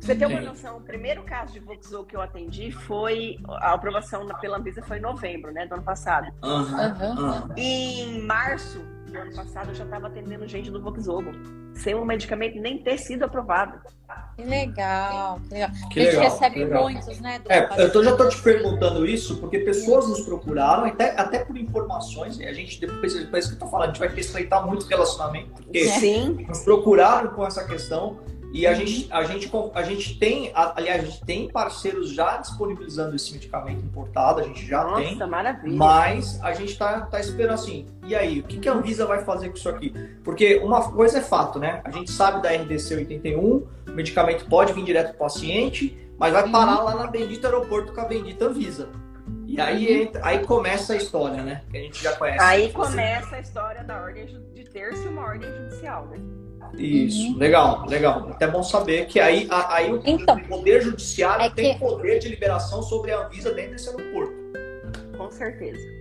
[0.00, 3.38] Você tem uma noção, o primeiro caso de Voxel que eu atendi foi.
[3.48, 5.66] A aprovação pela Anvisa foi em novembro, né?
[5.66, 6.28] Do ano passado.
[6.44, 7.24] Uhum.
[7.24, 7.48] Uhum.
[7.56, 8.80] Em março
[9.16, 11.32] do ano passado eu já estava atendendo gente do Voxogo.
[11.74, 13.78] Sem o medicamento nem ter sido aprovado.
[14.36, 15.70] Que legal, que legal.
[15.90, 16.82] Que a gente legal, recebe legal.
[16.82, 17.38] muitos, né?
[17.38, 21.44] do É, eu tô, já tô te perguntando isso porque pessoas nos procuraram, até, até
[21.44, 24.62] por informações, e a gente, depois, depois que eu tô falando, a gente vai respeitar
[24.62, 26.46] muito o relacionamento, porque Sim.
[26.48, 28.18] nos procuraram com essa questão
[28.52, 33.14] e a gente, a gente, a gente tem, aliás, a gente tem parceiros já disponibilizando
[33.14, 35.76] esse medicamento importado, a gente já tem, Nossa, maravilha.
[35.76, 39.24] mas a gente tá, tá esperando assim, e aí, o que, que a Anvisa vai
[39.24, 39.92] fazer com isso aqui?
[40.24, 41.82] Porque uma coisa é fato, né?
[41.84, 46.48] A gente sabe da RDC 81, o medicamento pode vir direto pro paciente, mas vai
[46.50, 48.88] parar lá na bendita aeroporto com a bendita Anvisa.
[49.46, 51.62] E aí, aí começa a história, né?
[51.70, 52.42] Que a gente já conhece.
[52.42, 56.18] Aí começa a história da ordem de ter-se uma ordem judicial, né?
[56.74, 57.38] Isso, Uhum.
[57.38, 58.28] legal, legal.
[58.30, 62.18] Até bom saber que aí, a- aí o Então, Poder Judiciário é tem que- poder
[62.18, 64.34] de liberação sobre a Anvisa dentro desse aeroporto.
[65.16, 65.96] Com certeza.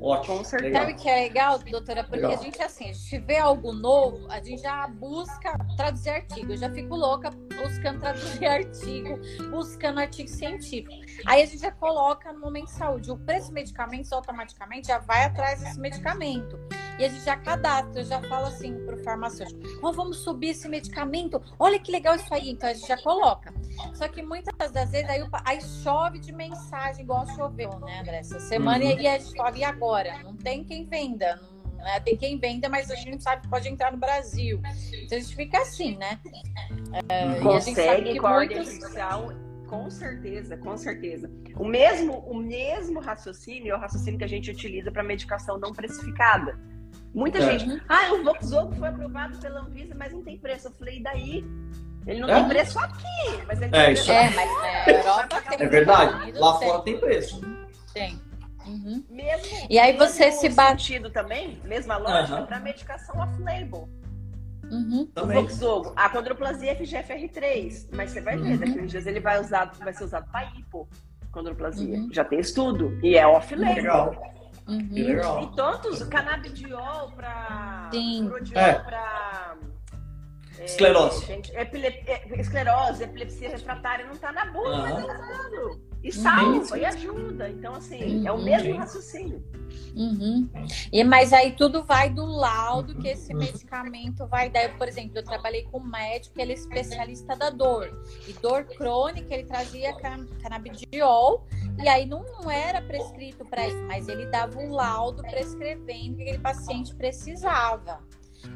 [0.00, 0.38] Ótimo.
[0.38, 0.68] Com certeza.
[0.70, 0.82] legal.
[0.82, 2.02] Sabe o que é legal, doutora?
[2.02, 2.32] Porque Legal.
[2.32, 6.52] a gente, assim, a gente vê algo novo, a gente já busca traduzir artigo.
[6.52, 7.30] Eu já fico louca
[7.62, 11.01] buscando traduzir artigo, buscando artigo científico.
[11.26, 13.10] Aí a gente já coloca no momento de saúde.
[13.10, 16.58] O preço dos medicamentos automaticamente já vai atrás desse medicamento.
[16.98, 21.42] E a gente já cadastra, já fala assim pro farmacêutico: Ó, vamos subir esse medicamento.
[21.58, 22.50] Olha que legal isso aí.
[22.50, 23.52] Então a gente já coloca.
[23.94, 28.18] Só que muitas das vezes aí, o aí chove de mensagem, igual choveu, né, André?
[28.18, 28.98] Essa semana Uhum.
[29.00, 30.18] e a gente fala, e agora?
[30.22, 31.40] Não tem quem venda.
[31.64, 31.98] Não, né?
[32.00, 34.60] Tem quem venda, mas a gente não sabe que pode entrar no Brasil.
[34.92, 36.20] Então a gente fica assim, né?
[37.08, 37.52] É, Uhum.
[37.52, 38.78] e a gente sabe Consegue que com a ordem muitos.
[39.72, 41.30] Com certeza, com certeza.
[41.56, 45.72] O mesmo, o mesmo raciocínio é o raciocínio que a gente utiliza para medicação não
[45.72, 46.58] precificada.
[47.14, 47.58] Muita É.
[47.58, 50.68] gente, ah, o Voxogo foi aprovado pela Anvisa, mas não tem preço.
[50.68, 51.44] Eu falei, e daí?
[52.06, 52.34] Ele não É?
[52.34, 55.58] tem preço aqui, mas ele É, tem isso preço É, mas na Europa tem.
[55.58, 56.22] É nos verdade.
[56.22, 57.40] Unidos Lá tem, fora tem preço.
[57.94, 58.20] Tem.
[58.66, 59.04] Uhum.
[59.08, 62.46] Mesmo, E aí mesmo você se bate- sentido também, mesma lógica, Aham.
[62.46, 63.88] para medicação off-label.
[64.72, 65.02] Uhum.
[65.02, 65.42] O Também.
[65.42, 68.56] Voxogo, a quandroplasia FGFR3, mas você vai ver, Uhum.
[68.58, 71.98] daqui a uns dias ele vai, usado, vai ser usado para hipocondroplasia.
[71.98, 72.08] Uhum.
[72.10, 73.74] Já tem estudo, e é off-label.
[73.76, 74.32] Legal.
[74.66, 74.88] Uhum.
[74.92, 75.42] Legal.
[75.42, 77.90] E tantos, canabidiol para...
[77.92, 78.28] Sim.
[78.28, 78.74] Prodiol É.
[78.78, 79.31] para...
[80.64, 81.26] Esclerose.
[81.26, 85.00] gente, epile- é, esclerose, epilepsia refratária não tá na bula, mas Aham.
[85.00, 85.92] é usado.
[86.02, 86.78] E salva, Sim.
[86.78, 87.48] e ajuda.
[87.48, 88.42] Então, assim, é o Uhum.
[88.44, 88.76] mesmo Sim.
[88.78, 89.44] raciocínio.
[89.94, 90.48] Uhum.
[90.90, 94.64] E, mas aí tudo vai do laudo que esse medicamento vai dar.
[94.64, 97.88] Eu, Por exemplo, eu trabalhei com um médico, ele é especialista da dor.
[98.26, 101.46] E dor crônica, ele trazia can- canabidiol,
[101.80, 106.16] e aí não, não era prescrito para isso, mas ele dava um laudo prescrevendo o
[106.16, 108.00] que aquele paciente precisava.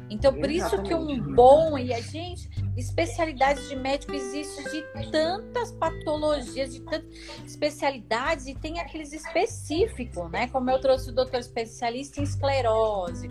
[0.09, 1.35] Então, por isso que um Exatamente.
[1.35, 7.09] bom, e a gente, especialidades de médico existe de tantas patologias, de tantas
[7.45, 10.47] especialidades, e tem aqueles específicos, né?
[10.47, 13.27] Como eu trouxe o doutor especialista em esclerose,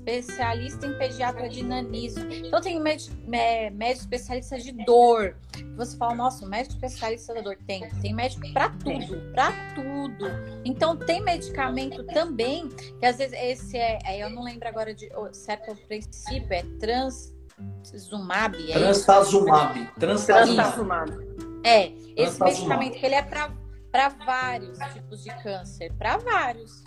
[0.00, 2.24] especialista em pediatra de nanismo.
[2.32, 5.36] Então, tem médico, mé- médico especialista de dor.
[5.76, 7.88] Você fala, nossa, o médico especialista da dor tem.
[8.00, 10.26] Tem médico para tudo, para tudo.
[10.64, 15.08] Então, tem medicamento também, que às vezes esse é, é, eu não lembro agora de
[15.14, 18.70] o certo princípio, é transumab.
[18.70, 18.74] É?
[18.74, 19.90] Transtazumab.
[19.98, 21.30] Transtazumab.
[21.62, 23.50] É esse medicamento que ele é para
[23.90, 26.82] para vários tipos de câncer, para vários.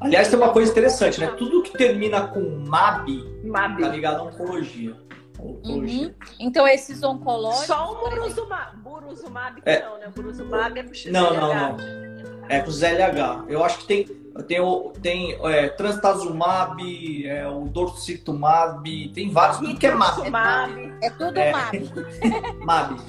[0.00, 1.26] Aliás, tem uma coisa interessante, né?
[1.38, 3.08] Tudo que termina com MAB
[3.44, 3.80] MAB.
[3.80, 4.96] tá ligado à oncologia.
[5.38, 6.14] Uhum.
[6.40, 7.66] Então, esses oncológicos.
[7.66, 8.76] Só o buruzumab.
[8.78, 9.84] Buruzumab que É.
[9.84, 10.06] não, né?
[10.08, 11.12] O buruzumab é XLH.
[11.12, 12.05] Não, não, não.
[12.48, 13.44] É com ZLH.
[13.48, 14.04] Eu acho que tem,
[14.46, 14.60] tem,
[15.02, 20.14] tem é, Transtazumab, é, o Dorcitumab, tem vários, tudo que é MAB.
[20.16, 20.94] Rituximab.
[21.02, 21.52] É tudo É.
[21.52, 21.90] MAB.
[22.64, 23.00] MAB.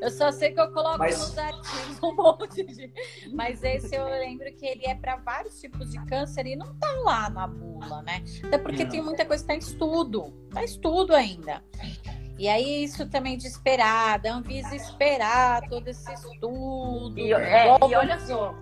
[0.00, 2.92] Eu só sei que eu coloco Mas- nos artigos um monte de.
[3.32, 6.90] Mas esse eu lembro que ele é para vários tipos de câncer e não tá
[7.04, 8.22] lá na bula, né?
[8.44, 8.90] Até porque Não.
[8.90, 10.32] tem muita coisa que tá em estudo.
[10.52, 11.62] Tá em estudo ainda.
[12.38, 17.14] E aí, isso também de esperar, da Anvisa esperar todo esse estudo.
[17.16, 18.54] E, é, e olha só,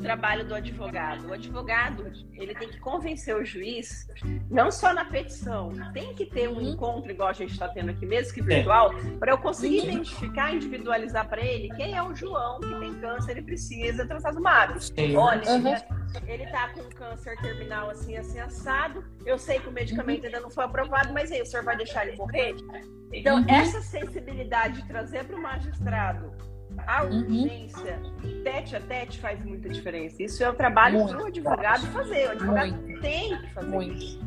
[0.00, 1.28] trabalho do advogado.
[1.28, 4.06] O advogado, ele tem que convencer o juiz,
[4.50, 6.70] não só na petição, tem que ter um Uhum.
[6.72, 9.88] encontro, igual a gente está tendo aqui, mesmo que virtual, para eu conseguir Uhum.
[9.90, 14.06] identificar, individualizar para ele quem é o João que tem câncer e precisa.
[14.80, 15.16] Sim.
[15.16, 15.68] Olha, Uhum.
[16.26, 19.04] ele, ele tá com câncer terminal assim, assim, assado.
[19.24, 22.06] Eu sei que o medicamento ainda não foi aprovado, mas aí o senhor vai deixar
[22.06, 22.54] ele morrer?
[23.12, 23.50] Então, Uhum.
[23.50, 26.32] essa sensibilidade de trazer para o magistrado
[26.86, 27.18] a uhum.
[27.18, 28.42] urgência uhum.
[28.42, 30.22] tete a tete faz muita diferença.
[30.22, 32.28] Isso é um trabalho para o advogado fazer.
[32.28, 33.00] O advogado muito.
[33.00, 33.94] tem que fazer muito.
[33.94, 34.20] isso.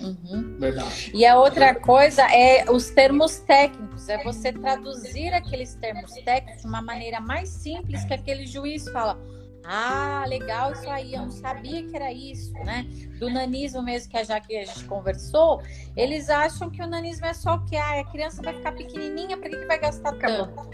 [0.00, 0.56] Uhum.
[0.58, 1.12] Verdade.
[1.14, 6.68] E a outra coisa é os termos técnicos, é você traduzir aqueles termos técnicos de
[6.68, 9.18] uma maneira mais simples que aquele juiz fala.
[9.66, 12.84] Ah, legal isso aí, eu não sabia que era isso, né?
[13.18, 15.62] Do nanismo mesmo que a Jaque a gente conversou,
[15.96, 19.48] eles acham que o nanismo é só que ah, a criança vai ficar pequenininha, para
[19.48, 20.70] que, que vai gastar tanto?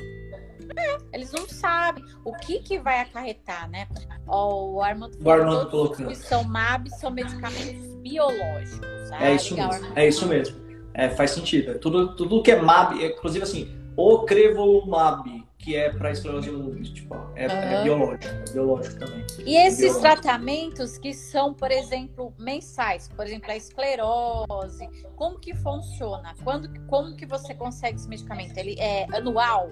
[0.76, 3.86] É, eles não sabem o que, que vai acarretar, né?
[4.26, 9.10] O Armando falou são MAB são medicamentos biológicos.
[9.12, 9.92] Ah, é isso legal, mesmo.
[9.96, 10.60] É isso mesmo.
[10.94, 11.78] É, faz sentido.
[11.78, 17.14] Tudo, tudo que é MAB, inclusive assim, o Crevolumab, que é para esclerose múltipla, tipo,
[17.36, 17.52] é, uhum.
[17.52, 19.26] é, biológico, é biológico também.
[19.44, 26.34] E esses tratamentos que são, por exemplo, mensais, por exemplo, a esclerose, como que funciona?
[26.42, 28.56] Quando, como que você consegue esse medicamento?
[28.56, 29.70] Ele é anual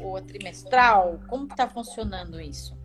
[0.00, 1.20] ou trimestral?
[1.28, 2.78] Como está funcionando isso?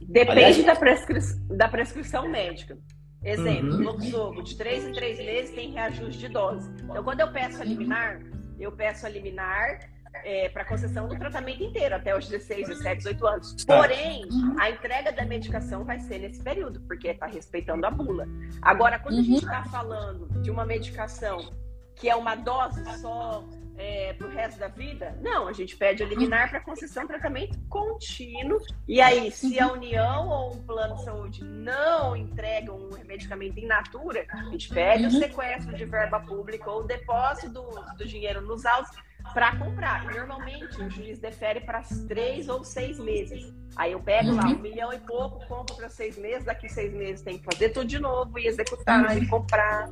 [0.00, 2.78] Depende da, prescri da prescrição médica.
[3.22, 3.82] Exemplo, uhum.
[3.82, 6.70] Loxogo, de 3 em 3 meses tem reajuste de dose.
[6.82, 8.20] Então, quando eu peço a liminar,
[8.58, 9.78] eu peço a liminar
[10.24, 13.64] é, para concessão do tratamento inteiro, até os 16, 17, 18 anos.
[13.64, 14.26] Porém,
[14.58, 18.26] a entrega da medicação vai ser nesse período, porque está respeitando a bula.
[18.62, 21.52] Agora, quando a gente está falando de uma medicação
[21.96, 23.44] que é uma dose só
[23.80, 25.16] é, para o resto da vida?
[25.22, 28.60] Não, a gente pede eliminar para concessão tratamento contínuo.
[28.86, 33.66] E aí, se a União ou um plano de saúde não entregam um medicamento in
[33.66, 38.42] natura, a gente pede o sequestro de verba pública ou o depósito do, do dinheiro
[38.42, 38.90] nos autos
[39.32, 40.10] para comprar.
[40.10, 43.52] E normalmente o juiz defere para três ou seis meses.
[43.76, 44.58] Aí eu pego lá um uhum.
[44.58, 47.98] milhão e pouco, compro para seis meses, daqui seis meses tem que fazer tudo de
[47.98, 49.88] novo e executar e comprar.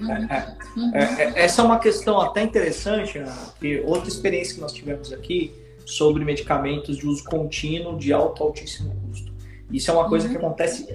[0.94, 3.32] É, é, é, essa é uma questão até interessante, né?
[3.60, 5.54] que outra experiência que nós tivemos aqui
[5.86, 9.32] sobre medicamentos de uso contínuo de alto altíssimo custo.
[9.70, 10.46] Isso é uma coisa que uhum.
[10.46, 10.88] acontece,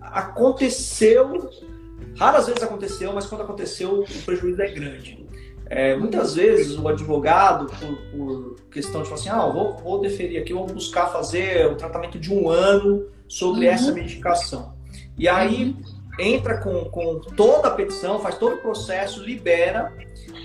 [0.00, 1.50] aconteceu,
[2.16, 5.27] raras vezes aconteceu, mas quando aconteceu o prejuízo é grande.
[5.70, 10.40] É, muitas vezes o advogado, por, por questão de falar assim, ah, vou, vou deferir
[10.40, 13.72] aqui, vou buscar fazer o um tratamento de um ano sobre uhum.
[13.72, 14.74] essa medicação.
[15.16, 15.76] E aí
[16.18, 19.92] entra com, com toda a petição, faz todo o processo, libera.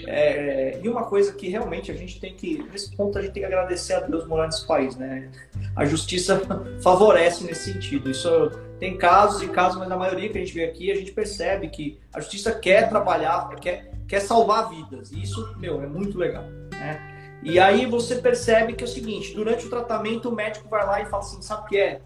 [0.05, 3.43] É, e uma coisa que realmente a gente tem que, nesse ponto, a gente tem
[3.43, 5.32] que agradecer a Deus morar nesse país, né?
[5.76, 6.41] A justiça
[6.84, 8.09] favorece nesse sentido.
[8.09, 8.51] Isso
[8.84, 11.69] tem casos e casos, mas na maioria que a gente vê aqui, a gente percebe
[11.69, 15.09] que a justiça quer trabalhar, quer quer salvar vidas.
[15.13, 16.43] E isso, meu, é muito legal.
[16.71, 17.39] Né?
[17.41, 21.01] E aí você percebe que é o seguinte, durante o tratamento o médico vai lá
[21.01, 22.01] e fala assim, sabe o que é?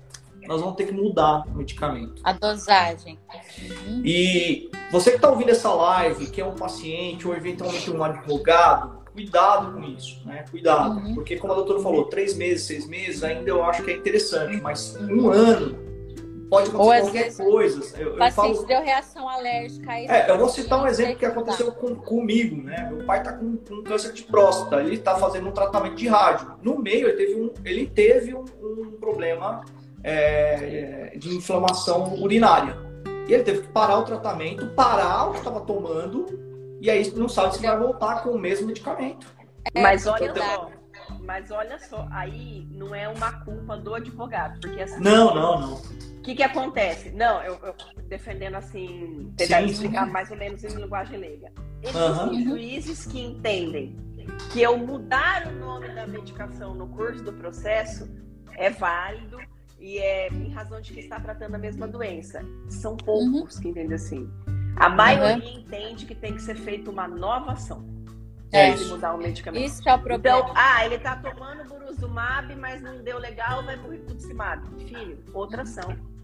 [0.48, 2.22] Nós vamos ter que mudar o medicamento.
[2.24, 3.18] A dosagem.
[3.60, 4.04] Uhum.
[4.06, 9.04] E você que está ouvindo essa live, que é um paciente ou eventualmente um advogado,
[9.12, 10.46] cuidado com isso, né?
[10.52, 11.00] Cuidado.
[11.00, 11.16] Uhum.
[11.16, 14.62] Porque como a doutora falou, três meses, seis meses, ainda eu acho que é interessante,
[14.62, 15.87] mas um ano
[16.50, 18.02] pode acontecer qualquer vezes, coisa.
[18.02, 18.66] Eu, eu falo...
[18.66, 19.92] deu reação alérgica.
[19.92, 22.90] Aí é, eu vou citar um exemplo que aconteceu com, comigo, né?
[22.92, 26.54] Meu pai tá com, com câncer de próstata, ele tá fazendo um tratamento de rádio.
[26.62, 29.64] No meio, ele teve um, ele teve um, um problema
[30.04, 32.78] é, de inflamação urinária.
[33.28, 36.26] E ele teve que parar o tratamento, parar o que estava tomando,
[36.80, 39.28] e aí não sabe se vai voltar com o mesmo medicamento.
[39.74, 40.70] É, Mas olha só,
[41.22, 45.02] mas olha só, aí não é uma culpa do advogado, porque assim.
[45.02, 45.82] Não, não, não
[46.28, 47.10] que, que acontece?
[47.12, 50.12] Não, eu, eu defendendo assim, tentar explicar sim.
[50.12, 51.52] mais ou menos em linguagem leiga.
[51.82, 52.44] Existem uhum.
[52.44, 53.96] juízes que entendem
[54.52, 58.10] que eu mudar o nome da medicação no curso do processo
[58.58, 59.40] é válido
[59.80, 62.42] e é em razão de que está tratando a mesma doença.
[62.70, 63.62] São poucos uhum.
[63.62, 64.30] que entendem assim.
[64.76, 65.60] A maioria uhum.
[65.60, 67.96] entende que tem que ser feita uma nova ação.
[68.52, 69.66] É, de mudar o medicamento.
[69.66, 70.40] Isso é o problema.
[70.40, 74.66] Então, ah, ele está tomando buruzumab, mas não deu legal, vai pro rituximab.
[74.86, 76.17] Filho, outra ação.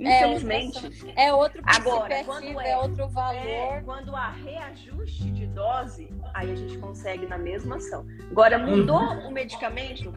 [0.00, 1.12] É, Infelizmente.
[1.14, 3.46] É, é outro Agora, quando é, é outro valor.
[3.46, 8.06] É, quando há reajuste de dose, aí a gente consegue na mesma ação.
[8.30, 9.28] Agora, mudou uhum.
[9.28, 10.12] o medicamento,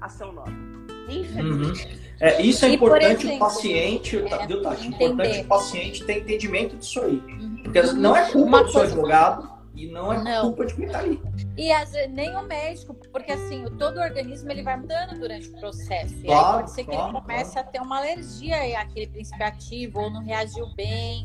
[0.00, 0.52] ação nova.
[1.08, 1.86] Infelizmente.
[1.86, 2.04] Uhum.
[2.20, 4.88] É, isso é e, importante exemplo, o paciente, é, viu, Tati?
[4.88, 7.16] Importante o paciente ter entendimento disso aí.
[7.16, 7.60] Uhum.
[7.64, 10.42] Porque não é culpa Uma do seu advogado, e não é não.
[10.42, 11.20] culpa de quem tá ali.
[11.56, 15.56] E as, nem o médico, porque assim, todo o organismo ele vai mudando durante o
[15.58, 16.14] processo.
[16.16, 17.68] E claro, aí pode ser que claro, ele comece claro.
[17.68, 21.24] a ter uma alergia àquele princípio ativo, ou não reagiu bem.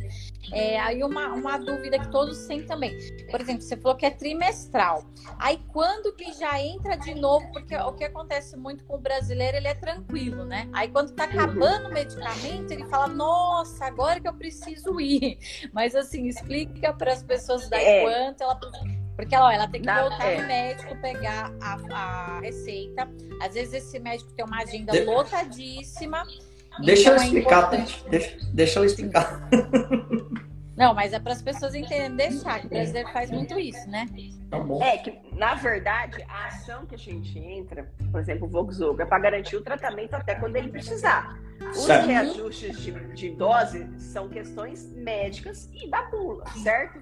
[0.51, 2.97] É, aí uma, uma dúvida que todos têm também.
[3.29, 5.03] Por exemplo, você falou que é trimestral.
[5.37, 7.51] Aí quando que já entra de novo?
[7.51, 10.67] Porque o que acontece muito com o brasileiro, ele é tranquilo, né?
[10.73, 15.37] Aí quando tá acabando o medicamento, ele fala, nossa, agora que eu preciso ir.
[15.73, 18.03] Mas assim, explica para as pessoas da é.
[18.03, 18.55] quanto ela
[19.19, 20.41] Porque ó, ela tem que voltar é.
[20.41, 23.05] no médico, pegar a, a receita.
[23.41, 26.23] Às vezes esse médico tem uma agenda De- lotadíssima.
[26.85, 27.69] Deixa então ela é explicar.
[27.69, 28.05] Tati.
[28.09, 29.49] Deixa, deixa ela explicar.
[30.77, 34.07] Não, mas é para as pessoas entenderem deixar, que o brasileiro faz muito isso, né?
[34.49, 34.81] Tá bom.
[34.81, 39.05] É que, na verdade, a ação que a gente entra, por exemplo, o Voxogo, é
[39.05, 41.37] para garantir o tratamento até quando ele precisar.
[41.71, 42.07] Os Certo.
[42.07, 46.99] reajustes de, de dose são questões médicas e da bula, certo?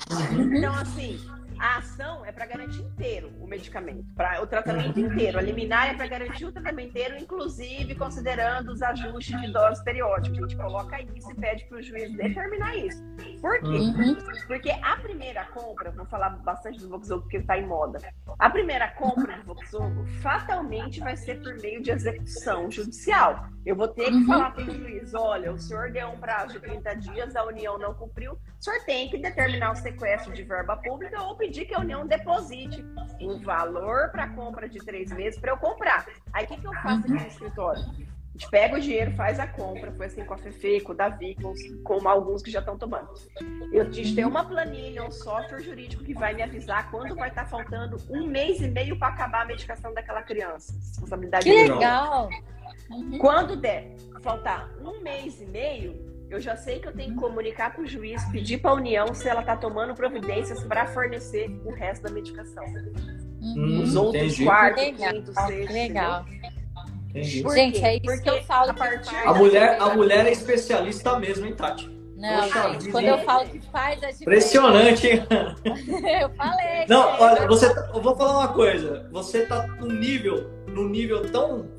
[0.58, 1.20] Então, assim,
[1.60, 5.38] a ação é para garantir inteiro o medicamento, para o tratamento inteiro.
[5.38, 10.38] A liminar é para garantir o tratamento inteiro, inclusive considerando os ajustes de dose periódicos.
[10.38, 13.04] A gente coloca isso e pede para o juiz determinar isso.
[13.42, 13.68] Por quê?
[13.68, 14.18] Uhum.
[14.48, 18.00] Porque a primeira compra, vou falar bastante do Voxogo porque está em moda.
[18.40, 23.50] A primeira compra do Voxogo fatalmente vai ser por meio de execução judicial.
[23.68, 24.26] Eu vou ter que Uhum.
[24.26, 27.78] falar para o juiz: olha, o senhor deu um prazo de 30 dias, a União
[27.78, 31.76] não cumpriu, o senhor tem que determinar o sequestro de verba pública ou pedir que
[31.76, 32.82] a União deposite
[33.20, 36.06] o valor para a compra de três meses para eu comprar.
[36.32, 37.82] Aí o que, que eu faço aqui no escritório?
[37.82, 40.96] A gente pega o dinheiro, faz a compra, foi assim com a Fefe, com o
[40.96, 41.36] Davi,
[41.84, 43.10] com, alguns que já estão tomando.
[43.74, 47.30] Eu a gente tem uma planilha, um software jurídico que vai me avisar quando vai
[47.30, 50.72] estar faltando um mês e meio para acabar a medicação daquela criança.
[50.74, 52.30] Responsabilidade Que legal!
[52.92, 53.18] Uhum.
[53.18, 57.74] Quando der faltar um mês e meio, eu já sei que eu tenho que comunicar
[57.74, 61.72] para o juiz, pedir para a União se ela está tomando providências para fornecer o
[61.72, 62.64] resto da medicação.
[63.42, 63.82] Uhum.
[63.84, 64.44] Os Hum, outros entendi.
[64.46, 65.74] quarto, Que legal, quinto, que sexto.
[65.74, 66.26] legal.
[67.16, 67.86] Gente, quê?
[67.86, 71.46] é isso Porque que eu falo a partir A mulher, a mulher é especialista mesmo,
[71.46, 71.90] hein, Tati?
[72.16, 74.24] Não, Poxa gente, quando eu falo que faz a diferença.
[74.24, 75.24] Impressionante, hein?
[76.22, 76.86] eu falei.
[76.90, 77.22] Não, gente.
[77.22, 79.08] olha, você, tá- eu vou falar uma coisa.
[79.12, 81.70] Você tá num nível, num nível tão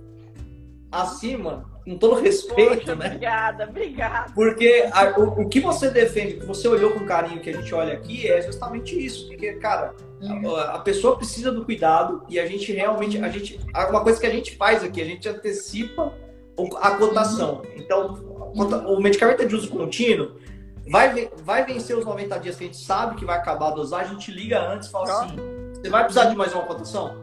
[0.90, 3.06] acima, com todo respeito, Poxa, né?
[3.06, 4.32] Obrigada, obrigada.
[4.34, 7.52] Porque a- o, o que você defende, o que você olhou com carinho que a
[7.54, 9.28] gente olha aqui é justamente isso.
[9.28, 10.56] Porque, cara, Uhum.
[10.56, 14.26] a, a pessoa precisa do cuidado e a gente realmente, a gente, uma coisa que
[14.26, 16.12] a gente faz aqui, a gente antecipa
[16.80, 17.62] a cotação.
[17.76, 18.16] Então,
[18.52, 20.32] a cota- o medicamento é de uso contínuo,
[20.90, 24.10] vai, vai vencer os 90 dias que a gente sabe que vai acabar a dosagem,
[24.10, 25.20] a gente liga antes e fala Ó.
[25.24, 25.36] assim,
[25.74, 27.16] você vai precisar de mais uma cotação?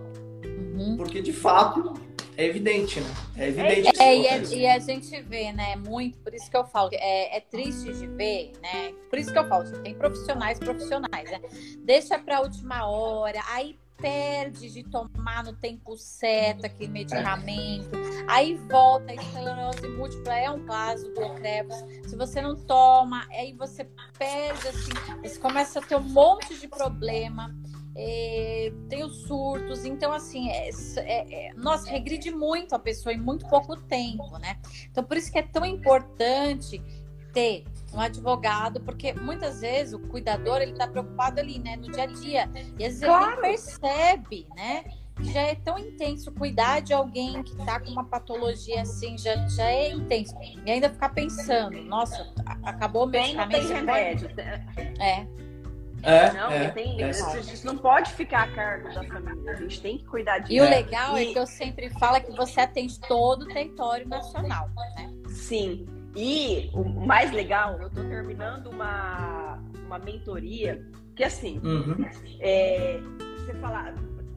[0.45, 0.95] Uhum.
[0.95, 1.93] Porque, de fato,
[2.37, 3.09] é evidente, né?
[3.37, 4.55] É evidente que É, isso e, a, acontece.
[4.55, 8.07] e a gente vê, né, muito, por isso que eu falo, é, é triste de
[8.07, 8.93] ver, né?
[9.09, 11.41] Por isso que eu falo, tem profissionais, profissionais, né?
[11.79, 17.89] Deixa pra última hora, aí perde de tomar no tempo certo aquele medicamento,
[18.27, 21.77] aí volta a esclerose múltipla, é um caso do Ocrevus.
[22.05, 24.91] Se você não toma, aí você perde, assim,
[25.23, 27.55] você começa a ter um monte de problema.
[27.95, 33.17] É, tem os surtos, então assim, é, é, é, nossa, regride muito a pessoa em
[33.17, 34.57] muito pouco tempo, né?
[34.91, 36.81] Então por isso que é tão importante
[37.33, 42.03] ter um advogado, porque muitas vezes o cuidador ele tá preocupado ali, né, no dia
[42.03, 43.41] a dia, e às vezes ele Claro.
[43.41, 44.83] nem percebe, né?
[45.15, 49.47] que Já é tão intenso cuidar de alguém que tá com uma patologia assim, já,
[49.47, 50.35] já é intenso.
[50.65, 52.33] E ainda ficar pensando, nossa,
[52.63, 53.67] acabou o Tem, não medicamento.
[53.67, 54.29] tem remédio.
[54.99, 55.25] É,
[56.05, 57.01] É, Não, é, não tem.
[57.01, 57.09] é.
[57.09, 59.51] A gente não pode ficar a cargo da família.
[59.51, 60.53] A gente tem que cuidar disso.
[60.53, 60.69] E o É.
[60.69, 65.11] legal é que eu sempre falo é que você atende todo o território nacional, né?
[65.29, 65.85] Sim.
[66.15, 70.81] E o mais legal, eu tô terminando uma, uma mentoria
[71.15, 72.05] que assim, Uhum.
[72.39, 72.99] é,
[73.39, 73.93] você falar.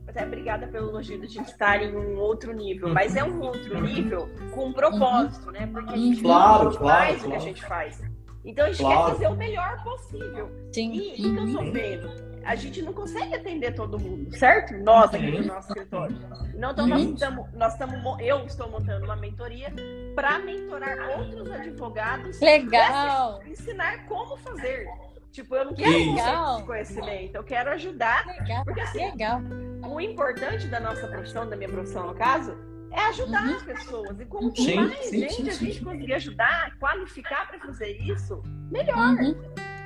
[0.09, 3.41] Até obrigada pelo elogio de a gente estar em um outro nível, mas é um
[3.43, 5.67] outro nível com um propósito, né?
[5.71, 7.43] Porque a gente Claro, claro, mais do que a claro.
[7.45, 8.03] gente faz.
[8.49, 9.05] Então a gente Claro.
[9.05, 10.51] quer fazer o melhor possível.
[10.73, 10.93] Sim.
[10.95, 11.73] E o que eu Uhum.
[11.73, 12.29] vendo?
[12.45, 14.73] A gente não consegue atender todo mundo, certo?
[14.79, 15.41] Nós aqui Uhum.
[15.43, 16.17] no nosso escritório.
[16.55, 17.13] Não, então nós Uhum.
[17.13, 19.71] estamos, nós estamos, mo- eu estou montando uma mentoria
[20.15, 23.43] para mentorar outros advogados, Legal.
[23.47, 24.87] ensinar como fazer.
[25.31, 26.11] Tipo, eu não quero Isso.
[26.15, 26.63] legal.
[26.65, 28.27] conhecimento, eu quero ajudar.
[28.27, 28.65] Legal.
[28.65, 29.41] Porque assim, Legal.
[29.87, 32.57] o importante da nossa profissão, da minha profissão no caso,
[32.93, 33.55] é ajudar Uhum.
[33.57, 34.21] as pessoas.
[34.21, 38.43] E quanto Sim, mais sim, gente sim, a gente conseguir ajudar, qualificar para fazer isso,
[38.71, 38.97] melhor.
[38.97, 39.35] Uhum.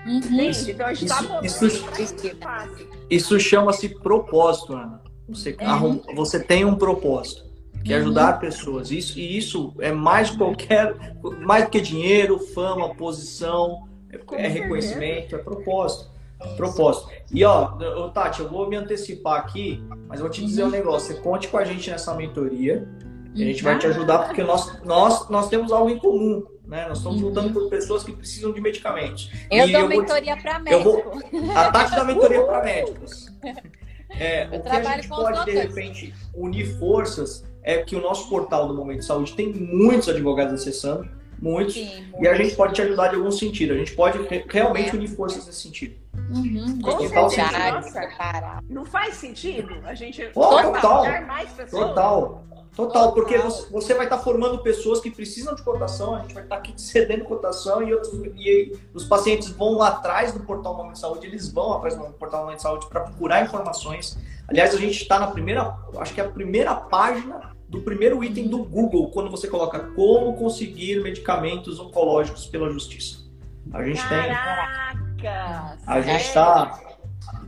[0.07, 0.17] Uhum.
[0.19, 0.71] Entende?
[0.73, 2.89] Então a gente Isso- tá isso- isso fácil.
[3.09, 5.01] Isso chama-se propósito, Ana.
[5.29, 5.65] Você, É.
[5.65, 7.45] arrum- você tem um propósito,
[7.85, 8.03] que é Uhum.
[8.03, 8.91] ajudar pessoas.
[8.91, 10.95] Isso, e isso é mais que qualquer,
[11.41, 16.11] mais do que dinheiro, fama, posição, é, é reconhecimento, é propósito.
[16.57, 17.11] Propósito.
[17.33, 21.15] E ó, Tati, eu vou me antecipar aqui, mas eu vou te dizer um negócio.
[21.15, 22.87] Você conte com a gente nessa mentoria.
[23.35, 26.45] E a gente vai te ajudar porque nós, nós, nós temos algo em comum.
[26.67, 26.87] Né?
[26.89, 27.29] Nós estamos Uhum.
[27.29, 29.31] lutando por pessoas que precisam de medicamentos.
[29.51, 31.03] Eu E dou eu mentoria para eu vou-
[31.57, 33.33] a Tati da mentoria para médicos.
[34.11, 38.29] É, Eu o que a gente pode, de repente, unir forças é que o nosso
[38.29, 41.09] portal do Momento de Saúde tem muitos advogados acessando,
[41.41, 43.73] muitos, Sim, e a gente pode te ajudar de algum sentido.
[43.73, 45.95] A gente pode re- realmente unir forças nesse sentido.
[46.33, 48.61] Uhum, Com certeza, nossa.
[48.69, 50.73] Não faz sentido a gente Pô, total.
[50.73, 51.89] capacitar mais pessoas?
[51.89, 52.45] Total.
[52.75, 56.43] Total, porque você, você vai estar formando pessoas que precisam de cotação, a gente vai
[56.43, 61.01] estar aqui cedendo cotação e, outros, e os pacientes vão atrás do portal Momento de
[61.01, 64.19] Saúde, eles vão atrás do portal Momento de Saúde para procurar informações.
[64.49, 68.49] Aliás, a gente está na primeira, acho que é a primeira página do primeiro item
[68.49, 73.23] do Google, quando você coloca como conseguir medicamentos oncológicos pela justiça.
[73.73, 74.19] A gente tem.
[75.87, 76.81] A gente está.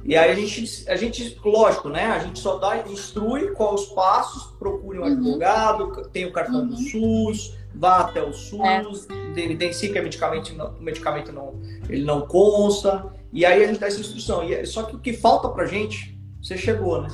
[0.05, 2.05] E aí a gente, a gente, lógico, né?
[2.07, 5.09] A gente só dá, instrui quais os passos, procure um Uhum.
[5.13, 7.25] advogado, tem o cartão do Uhum.
[7.33, 11.55] SUS, vá até o SUS, evidencie que o medicamento, não, o medicamento não,
[11.89, 14.45] ele não consta, e aí a gente dá essa instrução.
[14.45, 17.09] E, é- só que o que falta pra gente, você chegou, né?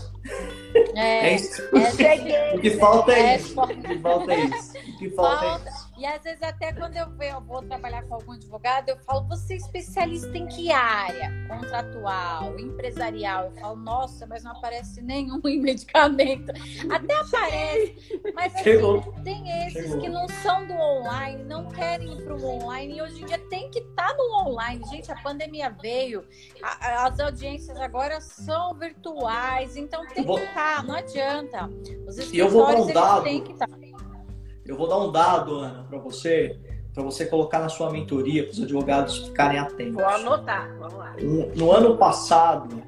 [0.97, 1.63] É, É isso.
[1.77, 2.55] é, Cheguei!
[2.57, 3.61] O que falta é É, isso.
[3.61, 4.73] O que falta é isso.
[4.77, 5.90] O que falta é isso.
[6.01, 9.53] E às vezes até quando eu, eu vou trabalhar com algum advogado, eu falo, você
[9.53, 11.31] é especialista em que área?
[11.47, 13.47] Contratual, empresarial.
[13.47, 16.53] Eu falo, nossa, mas não aparece nenhum em medicamento.
[16.91, 18.63] Até aparece, mas assim,
[19.23, 20.01] tem esses Chegou.
[20.01, 22.97] que não são do online, não querem ir para o online.
[22.97, 24.83] E hoje em dia tem que estar no online.
[24.89, 26.25] Gente, a pandemia veio,
[26.63, 31.69] a- as audiências agora são virtuais, então tem Vou- que estar, não adianta.
[32.07, 33.23] Os E eu vou dar um escritórios, dado.
[33.25, 33.69] têm que estar.
[34.71, 36.57] Eu vou dar um dado, Ana, para você,
[36.95, 39.95] para você colocar na sua mentoria, para os advogados ficarem atentos.
[39.95, 41.17] Vou anotar, vamos lá.
[41.21, 42.81] No, no ano passado,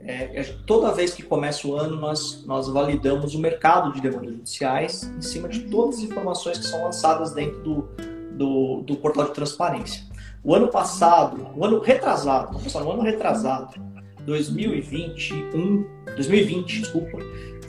[0.00, 4.30] é, é, toda vez que começa o ano, nós, nós validamos o mercado de demandas
[4.30, 7.88] judiciais em cima de todas as informações que são lançadas dentro do,
[8.32, 10.04] do, do portal de transparência.
[10.44, 13.80] O ano passado, o ano retrasado, vamos falar, o ano retrasado,
[14.26, 17.18] 2021, 2020, desculpa,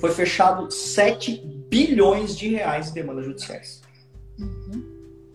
[0.01, 3.81] foi fechado 7 bilhões de reais em demandas judiciais.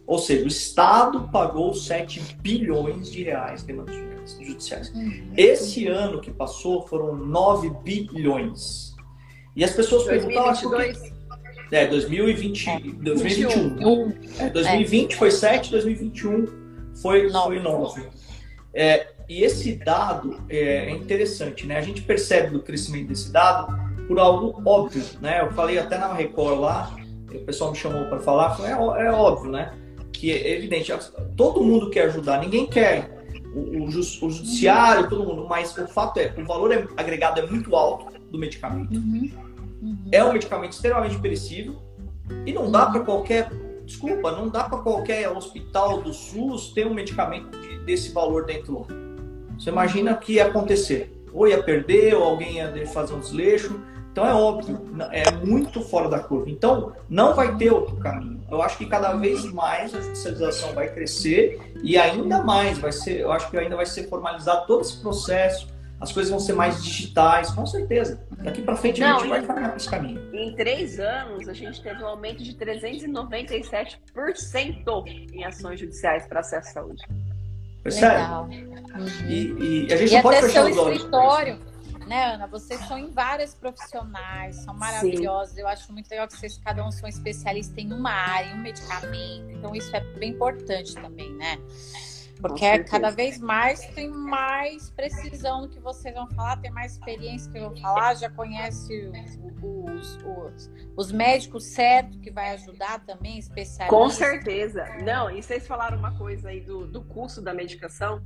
[0.06, 3.96] Ou seja, o Estado pagou 7 bilhões de reais em demandas
[4.40, 4.92] judiciais.
[5.36, 8.94] Esse ano que passou foram 9 bilhões.
[9.56, 10.92] E as pessoas perguntavam por que.
[11.00, 11.18] 2022?
[11.70, 13.86] É, 2020, 2021.
[13.86, 14.14] Um.
[14.38, 16.46] É, 2020 foi 7, 2021
[17.02, 17.60] foi, Nove.
[17.60, 18.02] foi 9.
[18.72, 21.76] É, e esse dado é, é interessante, né?
[21.76, 25.40] A gente percebe do crescimento desse dado por algo óbvio, né?
[25.42, 26.96] Eu falei até na Record lá,
[27.32, 28.70] o pessoal me chamou para falar, é,
[29.06, 29.72] é óbvio, né?
[30.12, 30.92] Que é evidente,
[31.36, 33.16] todo mundo quer ajudar, ninguém quer
[33.54, 37.38] o, o jus- o judiciário, todo mundo, mas o fato é, o valor é- agregado
[37.40, 38.92] é muito alto do medicamento.
[38.94, 39.30] Uhum.
[39.82, 39.96] Uhum.
[40.10, 41.76] É um medicamento extremamente perecível
[42.44, 43.48] e não dá para qualquer,
[43.84, 48.86] desculpa, não dá para qualquer hospital do SUS ter um medicamento de- desse valor dentro.
[49.58, 51.12] Você imagina o que ia acontecer?
[51.32, 53.78] Ou ia perder, ou alguém ia fazer um desleixo.
[54.18, 54.80] Então é óbvio,
[55.12, 56.50] é muito fora da curva.
[56.50, 58.42] Então não vai ter outro caminho.
[58.50, 63.20] Eu acho que cada vez mais a judicialização vai crescer e ainda mais vai ser,
[63.20, 65.68] eu acho que ainda vai ser formalizado todo esse processo.
[66.00, 68.20] As coisas vão ser mais digitais, com certeza.
[68.38, 70.20] Daqui para frente a Não, gente vai e- caminhar por esse caminho.
[70.34, 76.68] Em três anos, a gente teve um aumento de 397% em ações judiciais para acesso
[76.68, 77.02] à saúde.
[77.82, 78.14] Percebe?
[78.14, 78.44] Legal.
[78.44, 79.06] Uhum.
[79.28, 80.96] E, e a gente E não pode fechar os olhos.
[80.98, 81.58] escritório,
[82.08, 82.46] né, Ana?
[82.46, 85.56] Vocês são em várias profissionais, são maravilhosos.
[85.56, 88.62] Eu acho muito legal que vocês, cada um, são especialistas em uma área, em um
[88.62, 89.50] medicamento.
[89.50, 91.58] Então, isso é bem importante também, né?
[92.40, 96.92] Porque é cada vez mais tem mais precisão no que vocês vão falar, tem mais
[96.92, 99.10] experiência que vão falar, já conhece
[99.92, 103.88] os, os, os médicos certo que vai ajudar também, especialistas.
[103.88, 104.84] Com certeza.
[105.02, 108.22] Não, e vocês falaram uma coisa aí do, do custo da medicação.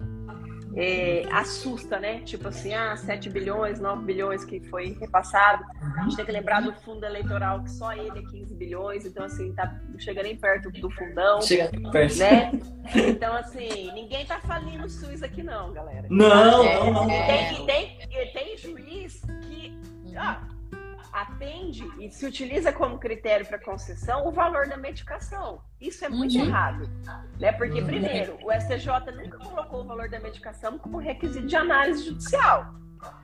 [0.74, 2.20] É, assusta, né?
[2.20, 5.64] Tipo assim, ah, 7 bilhões, 9 bilhões que foi repassado.
[5.98, 9.24] A gente tem que lembrar do fundo eleitoral, que só ele é 15 bilhões, então
[9.24, 12.16] assim, tá, não chega nem perto do fundão, Chega perto.
[12.18, 12.52] né?
[12.94, 16.06] Então, assim, ninguém tá falindo o SUS aqui, não, galera.
[16.10, 17.10] Não, É, não, não.
[17.10, 17.26] é.
[17.54, 19.78] Tem, tem, tem juiz que
[20.16, 20.42] ah,
[21.12, 25.60] atende e se utiliza como critério para concessão o valor da medicação.
[25.80, 26.46] Isso é muito Uhum.
[26.46, 26.88] errado.
[27.38, 27.52] Né?
[27.52, 27.86] Porque, Uhum.
[27.86, 32.74] primeiro, o STJ nunca colocou o valor da medicação como requisito de análise judicial.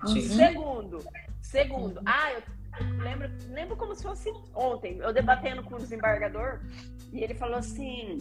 [0.06, 0.20] Sim.
[0.22, 0.98] Segundo,
[1.40, 2.42] segundo, ah, eu
[3.02, 6.60] lembro, lembro como se fosse ontem, eu debatendo com o desembargador,
[7.12, 8.18] e ele falou assim: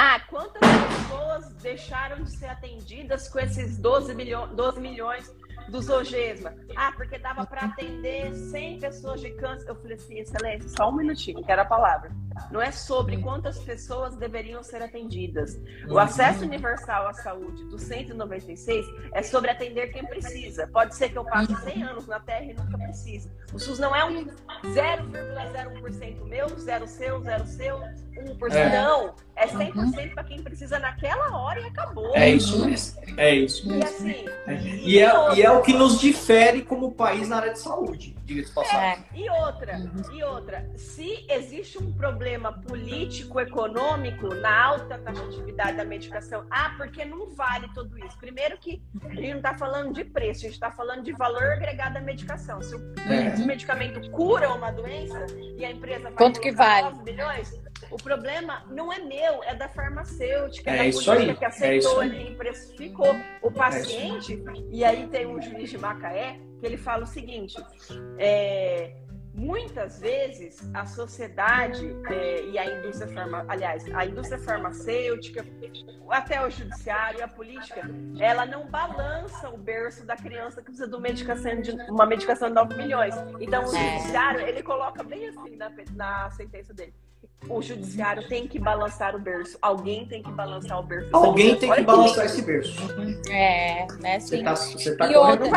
[0.00, 5.28] Ah, quantas pessoas deixaram de ser atendidas com esses 12, milho 12 milhões
[5.68, 6.54] do Zogesma?
[6.76, 9.68] Ah, porque dava para atender 100 pessoas de câncer.
[9.68, 12.10] Eu falei assim, excelência, só um minutinho, quero a palavra.
[12.50, 15.58] Não é sobre quantas pessoas deveriam ser atendidas.
[15.88, 20.66] O acesso universal à saúde do 196 é sobre atender quem precisa.
[20.68, 23.30] Pode ser que eu passe 100 anos na Terra e nunca precise.
[23.52, 24.26] O SUS não é um
[24.64, 27.80] 0,01% meu, zero seu, zero seu,
[28.18, 28.52] 1%.
[28.52, 28.82] É.
[28.82, 30.14] Não, é 100% uhum.
[30.14, 32.14] para quem precisa naquela hora e acabou.
[32.14, 33.00] É isso mesmo.
[33.16, 33.82] É isso mesmo.
[33.82, 34.54] E, assim, é.
[34.54, 38.52] E, é, e é o que nos difere como país na área de saúde, diga-se
[38.52, 39.04] passagem.
[39.14, 39.18] É.
[39.18, 40.12] E outra, uhum.
[40.12, 42.27] e outra, se existe um problema
[42.66, 48.18] político, econômico na alta taxatividade da medicação, ah, porque não vale tudo isso.
[48.18, 51.44] Primeiro que a gente não está falando de preço, a gente está falando de valor
[51.44, 52.60] agregado à medicação.
[52.60, 53.36] Se o, é.
[53.38, 55.26] medicamento cura uma doença
[55.56, 56.96] e a empresa vai Quanto que vale?
[57.02, 57.52] bilhões,
[57.90, 61.34] o problema não é meu, é da farmacêutica, é da isso aí.
[61.34, 64.34] que aceitou é ali e precificou o paciente.
[64.34, 67.56] É e aí tem um juiz de Macaé que ele fala o seguinte:
[68.18, 68.94] é,
[69.38, 75.46] muitas vezes a sociedade é, e a indústria farma, aliás, a indústria farmacêutica,
[76.10, 77.82] até o judiciário e a política,
[78.18, 82.48] ela não balança o berço da criança que precisa de uma medicação de, uma medicação
[82.48, 83.14] de 9 milhões.
[83.40, 83.98] Então o é.
[83.98, 86.92] judiciário, ele coloca bem assim na, na sentença dele
[87.48, 89.56] o judiciário tem que balançar o berço.
[89.62, 91.10] Alguém tem que balançar o berço.
[91.12, 92.76] Alguém tem que balançar esse berço.
[93.30, 94.20] É, né?
[94.20, 94.38] Sim.
[94.38, 95.48] Você tá, você tá e outra,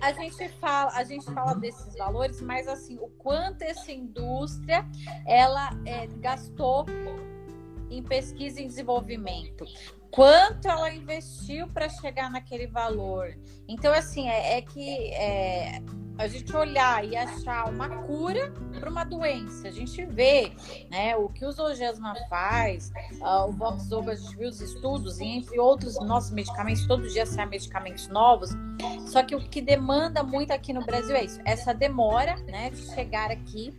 [0.00, 4.84] a gente fala, a gente fala desses valores, mas assim, o quanto essa indústria
[5.26, 6.86] ela é, gastou
[7.90, 9.64] em pesquisa e desenvolvimento
[10.10, 13.36] quanto ela investiu para chegar naquele valor.
[13.68, 15.82] Então, assim, é, é que é,
[16.18, 19.68] a gente olhar e achar uma cura para uma doença.
[19.68, 20.52] A gente vê
[20.90, 22.90] né, o que o Zolgesma faz,
[23.20, 27.24] uh, o Voxzogo, a gente viu os estudos, e entre outros nossos medicamentos, todo dia
[27.24, 28.50] saem medicamentos novos.
[29.06, 32.82] Só que o que demanda muito aqui no Brasil é isso, essa demora né, de
[32.94, 33.76] chegar aqui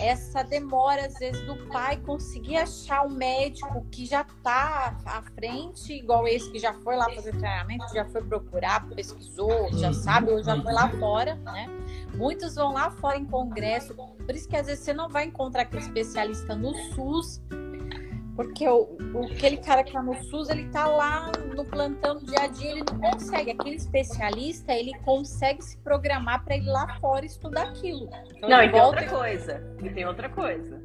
[0.00, 5.92] essa demora, às vezes, do pai conseguir achar um médico que já está à frente,
[5.92, 10.42] igual esse que já foi lá fazer treinamento, já foi procurar, pesquisou, já sabe, ou
[10.42, 11.66] já foi lá fora, né?
[12.14, 15.62] Muitos vão lá fora em congresso, por isso que às vezes você não vai encontrar
[15.62, 17.42] aquele especialista no SUS
[18.36, 22.26] porque o, o, aquele cara que tá no SUS, ele tá lá no plantão do
[22.26, 23.50] dia a dia, ele não consegue.
[23.50, 28.08] Aquele especialista, ele consegue se programar para ir lá fora estudar aquilo.
[28.36, 29.76] Então, não, e tem outra coisa.
[29.82, 30.82] E tem outra coisa.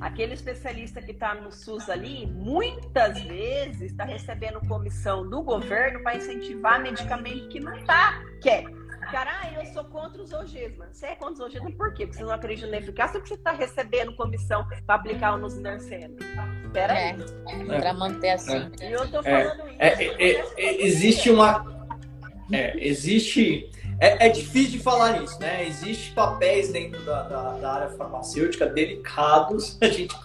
[0.00, 6.16] Aquele especialista que está no SUS ali, muitas vezes está recebendo comissão do governo para
[6.16, 8.64] incentivar medicamento que não tá, quer.
[9.10, 10.88] Cara, ah, eu sou contra os Ogesma.
[10.92, 12.06] Você é contra os Ogesma por quê?
[12.06, 15.38] Porque você não acredita na eficácia ou porque você está recebendo comissão para aplicar o
[15.38, 16.16] Nusinerceno?
[16.18, 17.16] Espera é, aí.
[17.70, 18.70] É, para manter assim.
[18.80, 18.90] É.
[18.90, 20.14] E eu tô falando é, isso.
[20.18, 21.64] É, é, existe uma...
[22.76, 23.70] existe...
[24.00, 25.64] É, difícil de falar isso, né?
[25.64, 29.78] Existem papéis dentro da, da, da, área farmacêutica delicados.
[29.80, 30.16] A gente,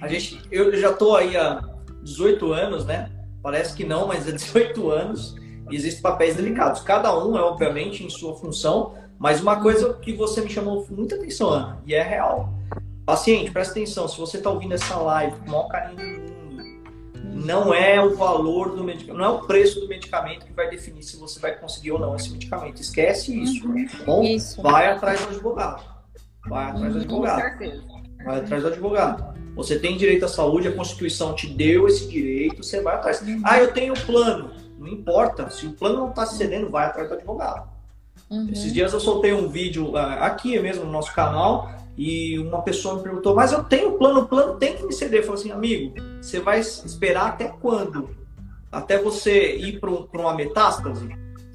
[0.00, 1.62] a gente, eu já estou aí há
[2.02, 3.10] 18 anos, né?
[3.42, 5.36] Parece que não, mas é 18 anos
[5.70, 6.80] existem papéis delicados.
[6.80, 11.16] Cada um é, obviamente, em sua função, mas uma coisa que você me chamou muita
[11.16, 12.52] atenção, Ana, e é real.
[13.06, 16.64] Paciente, presta atenção, se você está ouvindo essa live com o maior carinho do mundo,
[17.46, 21.04] não é o valor do medicamento, não é o preço do medicamento que vai definir
[21.04, 22.82] se você vai conseguir ou não esse medicamento.
[22.82, 23.64] Esquece isso.
[23.64, 23.86] Uhum.
[24.04, 24.60] Bom, isso.
[24.60, 25.84] vai atrás do advogado.
[26.48, 27.42] Vai atrás do advogado.
[27.42, 27.84] Com certeza.
[28.24, 29.36] Vai atrás do advogado.
[29.54, 33.22] Você tem direito à saúde, a Constituição te deu esse direito, você vai atrás.
[33.44, 34.50] Ah, eu tenho plano.
[34.80, 35.48] Não importa.
[35.48, 37.68] Se o plano não está cedendo, vai atrás do advogado.
[38.28, 38.48] Uhum.
[38.50, 42.96] Esses dias eu soltei um vídeo ah, aqui mesmo no nosso canal e uma pessoa
[42.96, 45.20] me perguntou, mas eu tenho plano, o plano tem que me ceder.
[45.20, 48.10] Eu falei assim, amigo, você vai esperar até quando?
[48.70, 51.08] Até você ir para uma metástase?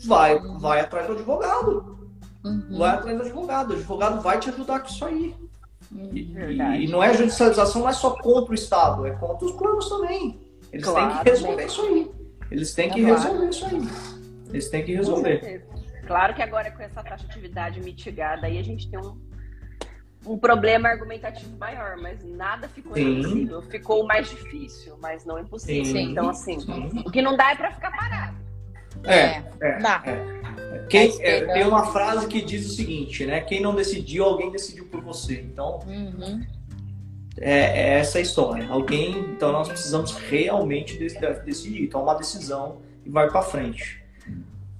[0.05, 2.09] Vai, vai atrás do advogado.
[2.43, 2.77] Uhum.
[2.77, 3.71] Vai atrás do advogado.
[3.71, 5.35] O advogado vai te ajudar com isso aí.
[5.91, 6.09] Uhum.
[6.11, 9.89] E, e, não é judicialização, não é só contra o Estado, é contra os planos
[9.89, 10.39] também.
[10.71, 12.11] Eles claro, têm que resolver isso aí.
[12.49, 13.81] Eles têm que resolver isso aí.
[14.49, 15.67] Eles têm que resolver.
[16.07, 19.17] Claro que agora com essa taxa de atividade mitigada aí a gente tem um,
[20.25, 23.19] um problema argumentativo maior, mas nada ficou Sim.
[23.19, 23.61] impossível.
[23.63, 25.85] Ficou mais difícil, mas não impossível.
[25.85, 26.11] Sim.
[26.11, 27.03] Então, assim, Sim.
[27.05, 28.37] o que não dá é para ficar parado.
[29.03, 30.03] É, é, é, dá.
[30.05, 30.85] é.
[30.89, 33.41] Quem, é, tem uma frase que diz o seguinte, né?
[33.41, 35.41] Quem não decidiu, alguém decidiu por você.
[35.41, 36.45] Então, uhum.
[37.37, 38.67] É, é, essa a história.
[38.69, 44.03] Alguém, então nós precisamos realmente decidir, tomar uma decisão e vai para frente.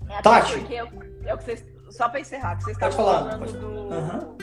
[0.09, 0.59] É Tati.
[0.59, 4.37] Porque é o que vocês, só para encerrar, que vocês estavam falando do uhum.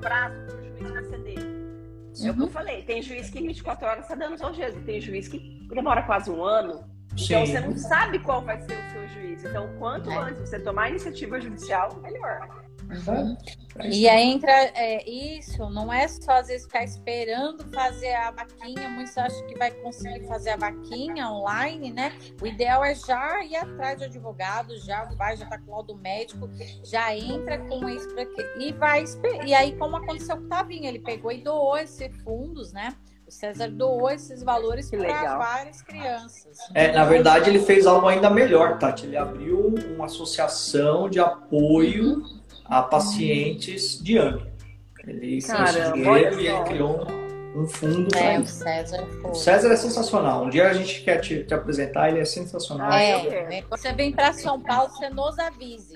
[0.00, 1.38] Prazo para o juiz conceder.
[1.38, 2.26] Uhum.
[2.26, 2.50] É o que eu uhum.
[2.50, 5.38] falei, tem juiz que em 24 horas está dando só Jesus, tem juiz que
[5.68, 6.84] demora quase um ano.
[7.12, 7.52] Então Sim.
[7.52, 9.44] você não sabe qual vai ser o seu juiz.
[9.44, 10.16] Então, quanto é.
[10.16, 12.59] antes você tomar a iniciativa judicial, melhor.
[12.90, 13.36] Uhum.
[13.84, 18.88] E aí entra é, isso, não é só às vezes ficar esperando fazer a vaquinha,
[18.88, 22.12] muitos acham que vai conseguir fazer a vaquinha online, né?
[22.42, 25.96] O ideal é já ir atrás de advogado, já vai, já tá com o laudo
[25.96, 26.50] médico,
[26.84, 28.24] já entra com isso pra,
[28.58, 29.04] e vai
[29.46, 32.94] e aí como aconteceu com o Tavinho, ele pegou e doou esses fundos, né?
[33.26, 36.58] O César doou esses valores para várias crianças.
[36.74, 39.06] É, na verdade, ele fez algo ainda melhor, Tati.
[39.06, 42.39] Ele abriu uma associação de apoio uhum.
[42.70, 44.48] A pacientes de AME.
[45.06, 47.06] Ele Caramba, dinheiro e ele criou
[47.56, 48.14] um fundo.
[48.16, 49.30] É, o César foi.
[49.30, 50.44] O César é sensacional.
[50.44, 52.92] Um dia a gente quer te, te apresentar, ele é sensacional.
[52.92, 55.94] É, você vem para São Paulo, você nos avise.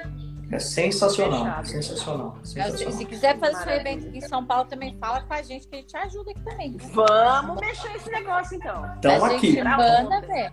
[0.51, 2.93] É sensacional, sensacional, sensacional.
[2.93, 5.77] Se quiser fazer seu evento aqui em São Paulo, também fala com a gente que
[5.77, 6.77] a gente ajuda aqui também.
[6.93, 8.85] Vamos mexer esse negócio então.
[8.99, 9.62] Então aqui.
[9.62, 10.53] Manda ver.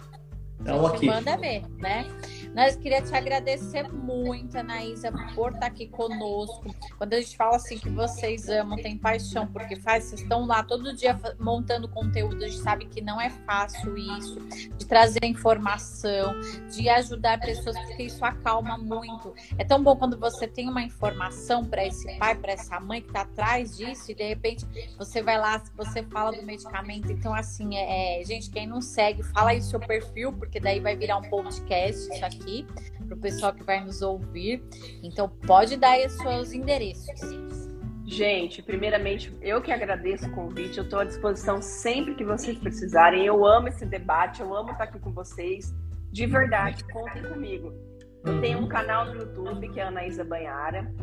[0.60, 1.08] Então aqui.
[1.08, 2.06] Manda ver, né?
[2.54, 6.76] Nós queria te agradecer muito, Anaísa, por estar aqui conosco.
[6.98, 10.62] Quando a gente fala assim que vocês amam, tem paixão porque faz, vocês estão lá
[10.62, 14.38] todo dia montando conteúdo, a gente sabe que não é fácil isso,
[14.78, 16.34] de trazer informação,
[16.70, 19.34] de ajudar pessoas, porque isso acalma muito.
[19.58, 23.08] É tão bom quando você tem uma informação para esse pai, para essa mãe que
[23.08, 24.66] está atrás disso, e de repente
[24.98, 27.12] você vai lá, você fala do medicamento.
[27.12, 31.18] Então, assim, é, gente, quem não segue, fala aí seu perfil, porque daí vai virar
[31.18, 32.66] um podcast aqui aqui
[33.08, 34.64] para o pessoal que vai nos ouvir.
[35.04, 37.70] Então, pode dar aí os seus endereços.
[38.06, 40.78] Gente, primeiramente, eu que agradeço o convite.
[40.78, 43.26] Eu estou à disposição sempre que vocês precisarem.
[43.26, 45.74] Eu amo esse debate, eu amo estar aqui com vocês.
[46.12, 47.74] De verdade, contem comigo.
[48.26, 50.94] Eu tenho um canal no YouTube que é Anaísa Banhara.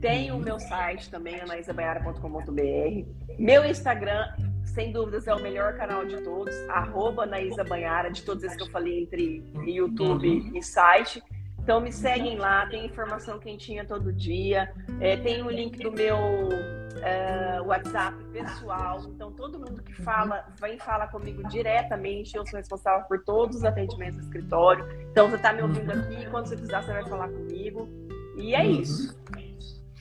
[0.00, 3.36] Tenho o meu site também, anaisabanhara.com.br.
[3.38, 4.26] Meu Instagram
[4.68, 8.62] sem dúvidas é o melhor canal de todos, arroba Naísa Banhara, de todos esses que
[8.62, 10.56] eu falei entre YouTube uhum.
[10.56, 11.22] e site.
[11.58, 16.16] Então me seguem lá, tem informação quentinha todo dia, é, tem o link do meu
[16.16, 19.02] uh, WhatsApp pessoal.
[19.08, 23.64] Então todo mundo que fala, vem falar comigo diretamente, eu sou responsável por todos os
[23.64, 24.86] atendimentos do escritório.
[25.10, 27.88] Então você está me ouvindo aqui, quando você precisar você vai falar comigo.
[28.36, 28.80] E é uhum.
[28.80, 29.18] isso.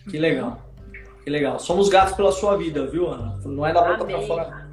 [0.10, 0.67] Que legal.
[1.28, 1.60] Que legal.
[1.60, 3.38] Somos gatos pela sua vida, viu, Ana?
[3.44, 4.70] Não é da boca para fora,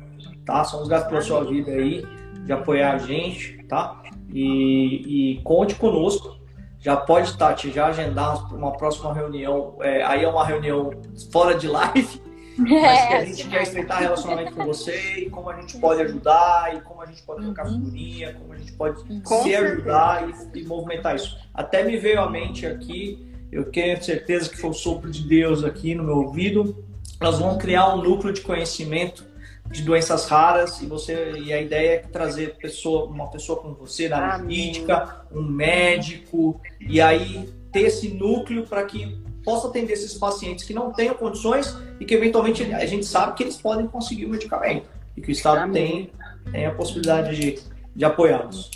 [0.46, 0.62] tá?
[0.62, 2.06] Somos gatos pela sua vida aí,
[2.44, 4.00] de apoiar a gente, tá?
[4.32, 6.38] E, e conte conosco.
[6.78, 9.76] Já pode, Tati, já agendar uma próxima reunião.
[9.80, 10.92] É, aí é uma reunião
[11.32, 12.22] fora de live,
[12.56, 16.02] mas que a é, gente quer estreitar relacionamento com você e como a gente pode
[16.02, 17.80] ajudar e como a gente pode trocar uhum.
[17.80, 21.36] figurinha, como a gente pode com se ajudar e, e movimentar isso.
[21.52, 25.62] Até me veio à mente aqui eu tenho certeza que foi o sopro de Deus
[25.62, 26.84] aqui no meu ouvido.
[27.20, 29.24] Nós vamos criar um núcleo de conhecimento
[29.70, 34.08] de doenças raras e você e a ideia é trazer pessoa, uma pessoa como você
[34.08, 40.14] na área jurídica, um médico e aí ter esse núcleo para que possa atender esses
[40.14, 44.26] pacientes que não tenham condições e que eventualmente a gente sabe que eles podem conseguir
[44.26, 44.86] o medicamento
[45.16, 46.10] e que o Estado tem,
[46.50, 47.60] tem a possibilidade de,
[47.94, 48.70] de apoiá-los.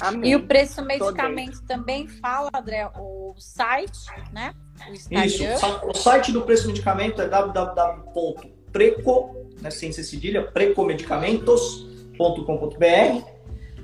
[0.00, 0.30] Amém.
[0.30, 4.54] E o preço do medicamento também fala, André, o site, né?
[4.88, 4.92] O
[5.24, 5.42] Isso,
[5.84, 13.36] o site do preço do medicamento é www.preco, né, sem ser cedilha, precomedicamentos.com.br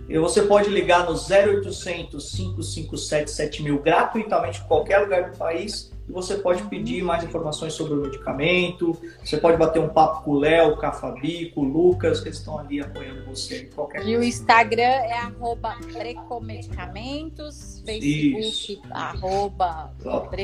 [0.08, 6.12] e você pode ligar no 0800 557 7000 gratuitamente em qualquer lugar do país e
[6.12, 10.38] você pode pedir mais informações sobre o medicamento, você pode bater um papo com o
[10.38, 13.70] Léo, com a Fabi, com o Lucas, que estão ali apoiando você.
[13.74, 18.82] Qualquer e o Instagram é arroba precomedicamentos, Facebook, Isso.
[18.90, 19.92] arroba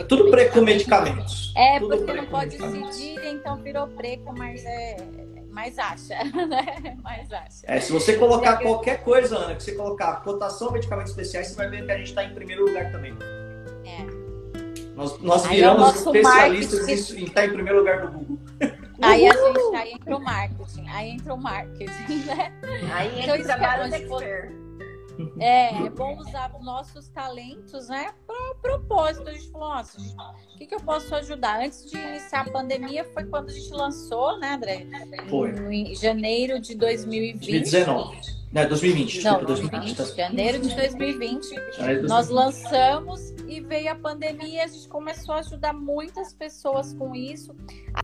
[0.08, 1.52] Tudo precomedicamentos.
[1.56, 4.96] É, Tudo porque não pode decidir, então virou preco, mas é
[5.50, 6.14] mais acha,
[6.46, 6.96] né?
[7.02, 7.64] Mais acha.
[7.64, 11.68] É, se você colocar qualquer coisa, Ana, que você colocar cotação medicamentos especiais, você vai
[11.68, 13.12] ver que a gente está em primeiro lugar também.
[13.84, 14.17] É.
[14.98, 18.38] Nós, nós viramos é especialistas em estar em primeiro lugar do Google.
[19.00, 22.52] Aí a gente aí entra o marketing, aí entra o marketing, né?
[22.92, 24.20] Aí entra então, o trabalho é bom,
[25.38, 28.10] é, é bom usar os nossos talentos, né?
[28.26, 29.28] Para propósito.
[29.28, 31.60] A gente falou, nossa, o que, que eu posso ajudar?
[31.64, 34.84] Antes de iniciar a pandemia, foi quando a gente lançou, né, André?
[35.30, 35.50] Foi.
[35.72, 37.38] Em janeiro de 2020.
[37.38, 38.37] 2019.
[38.52, 39.22] Não, 2020.
[39.22, 42.08] Não, 2020, 2020 janeiro de 2020.
[42.08, 47.54] Nós lançamos e veio a pandemia, a gente começou a ajudar muitas pessoas com isso.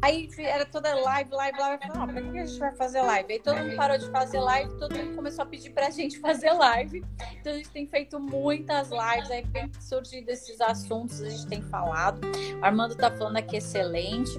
[0.02, 1.82] Aí era toda live, live, live.
[1.82, 3.32] Eu falei, não, pra que a gente vai fazer live?
[3.32, 6.52] Aí todo mundo parou de fazer live, todo mundo começou a pedir pra gente fazer
[6.52, 7.02] live.
[7.40, 11.62] Então a gente tem feito muitas lives, aí vem surgindo esses assuntos, a gente tem
[11.62, 12.20] falado.
[12.60, 14.32] O Armando tá falando aqui excelente.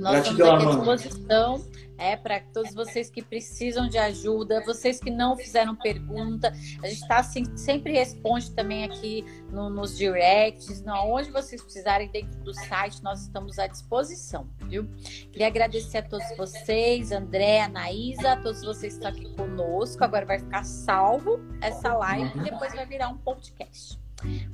[0.00, 1.64] Nós Gratidão, estamos aqui à disposição
[2.00, 6.48] é para todos vocês que precisam de ajuda, vocês que não fizeram pergunta.
[6.82, 9.22] A gente está assim, sempre responde também aqui
[9.52, 14.88] no, nos directs, no, onde vocês precisarem dentro do site, nós estamos à disposição, viu?
[15.30, 20.02] Queria agradecer a todos vocês, André, Anaísa, a todos vocês que estão aqui conosco.
[20.02, 24.00] Agora vai ficar salvo essa live e depois vai virar um podcast.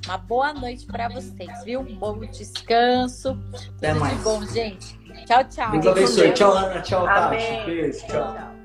[0.05, 1.81] Uma boa noite para vocês, viu?
[1.81, 3.37] Um bom descanso.
[3.77, 4.17] Até Tudo mais.
[4.17, 4.96] de bom, gente.
[5.25, 5.71] Tchau, tchau.
[5.71, 6.33] Deus abençoe.
[6.33, 6.81] Tchau, Ana.
[6.81, 7.35] Tchau, Tati.
[7.65, 8.07] Beijo.
[8.07, 8.33] Tchau.
[8.33, 8.56] tchau.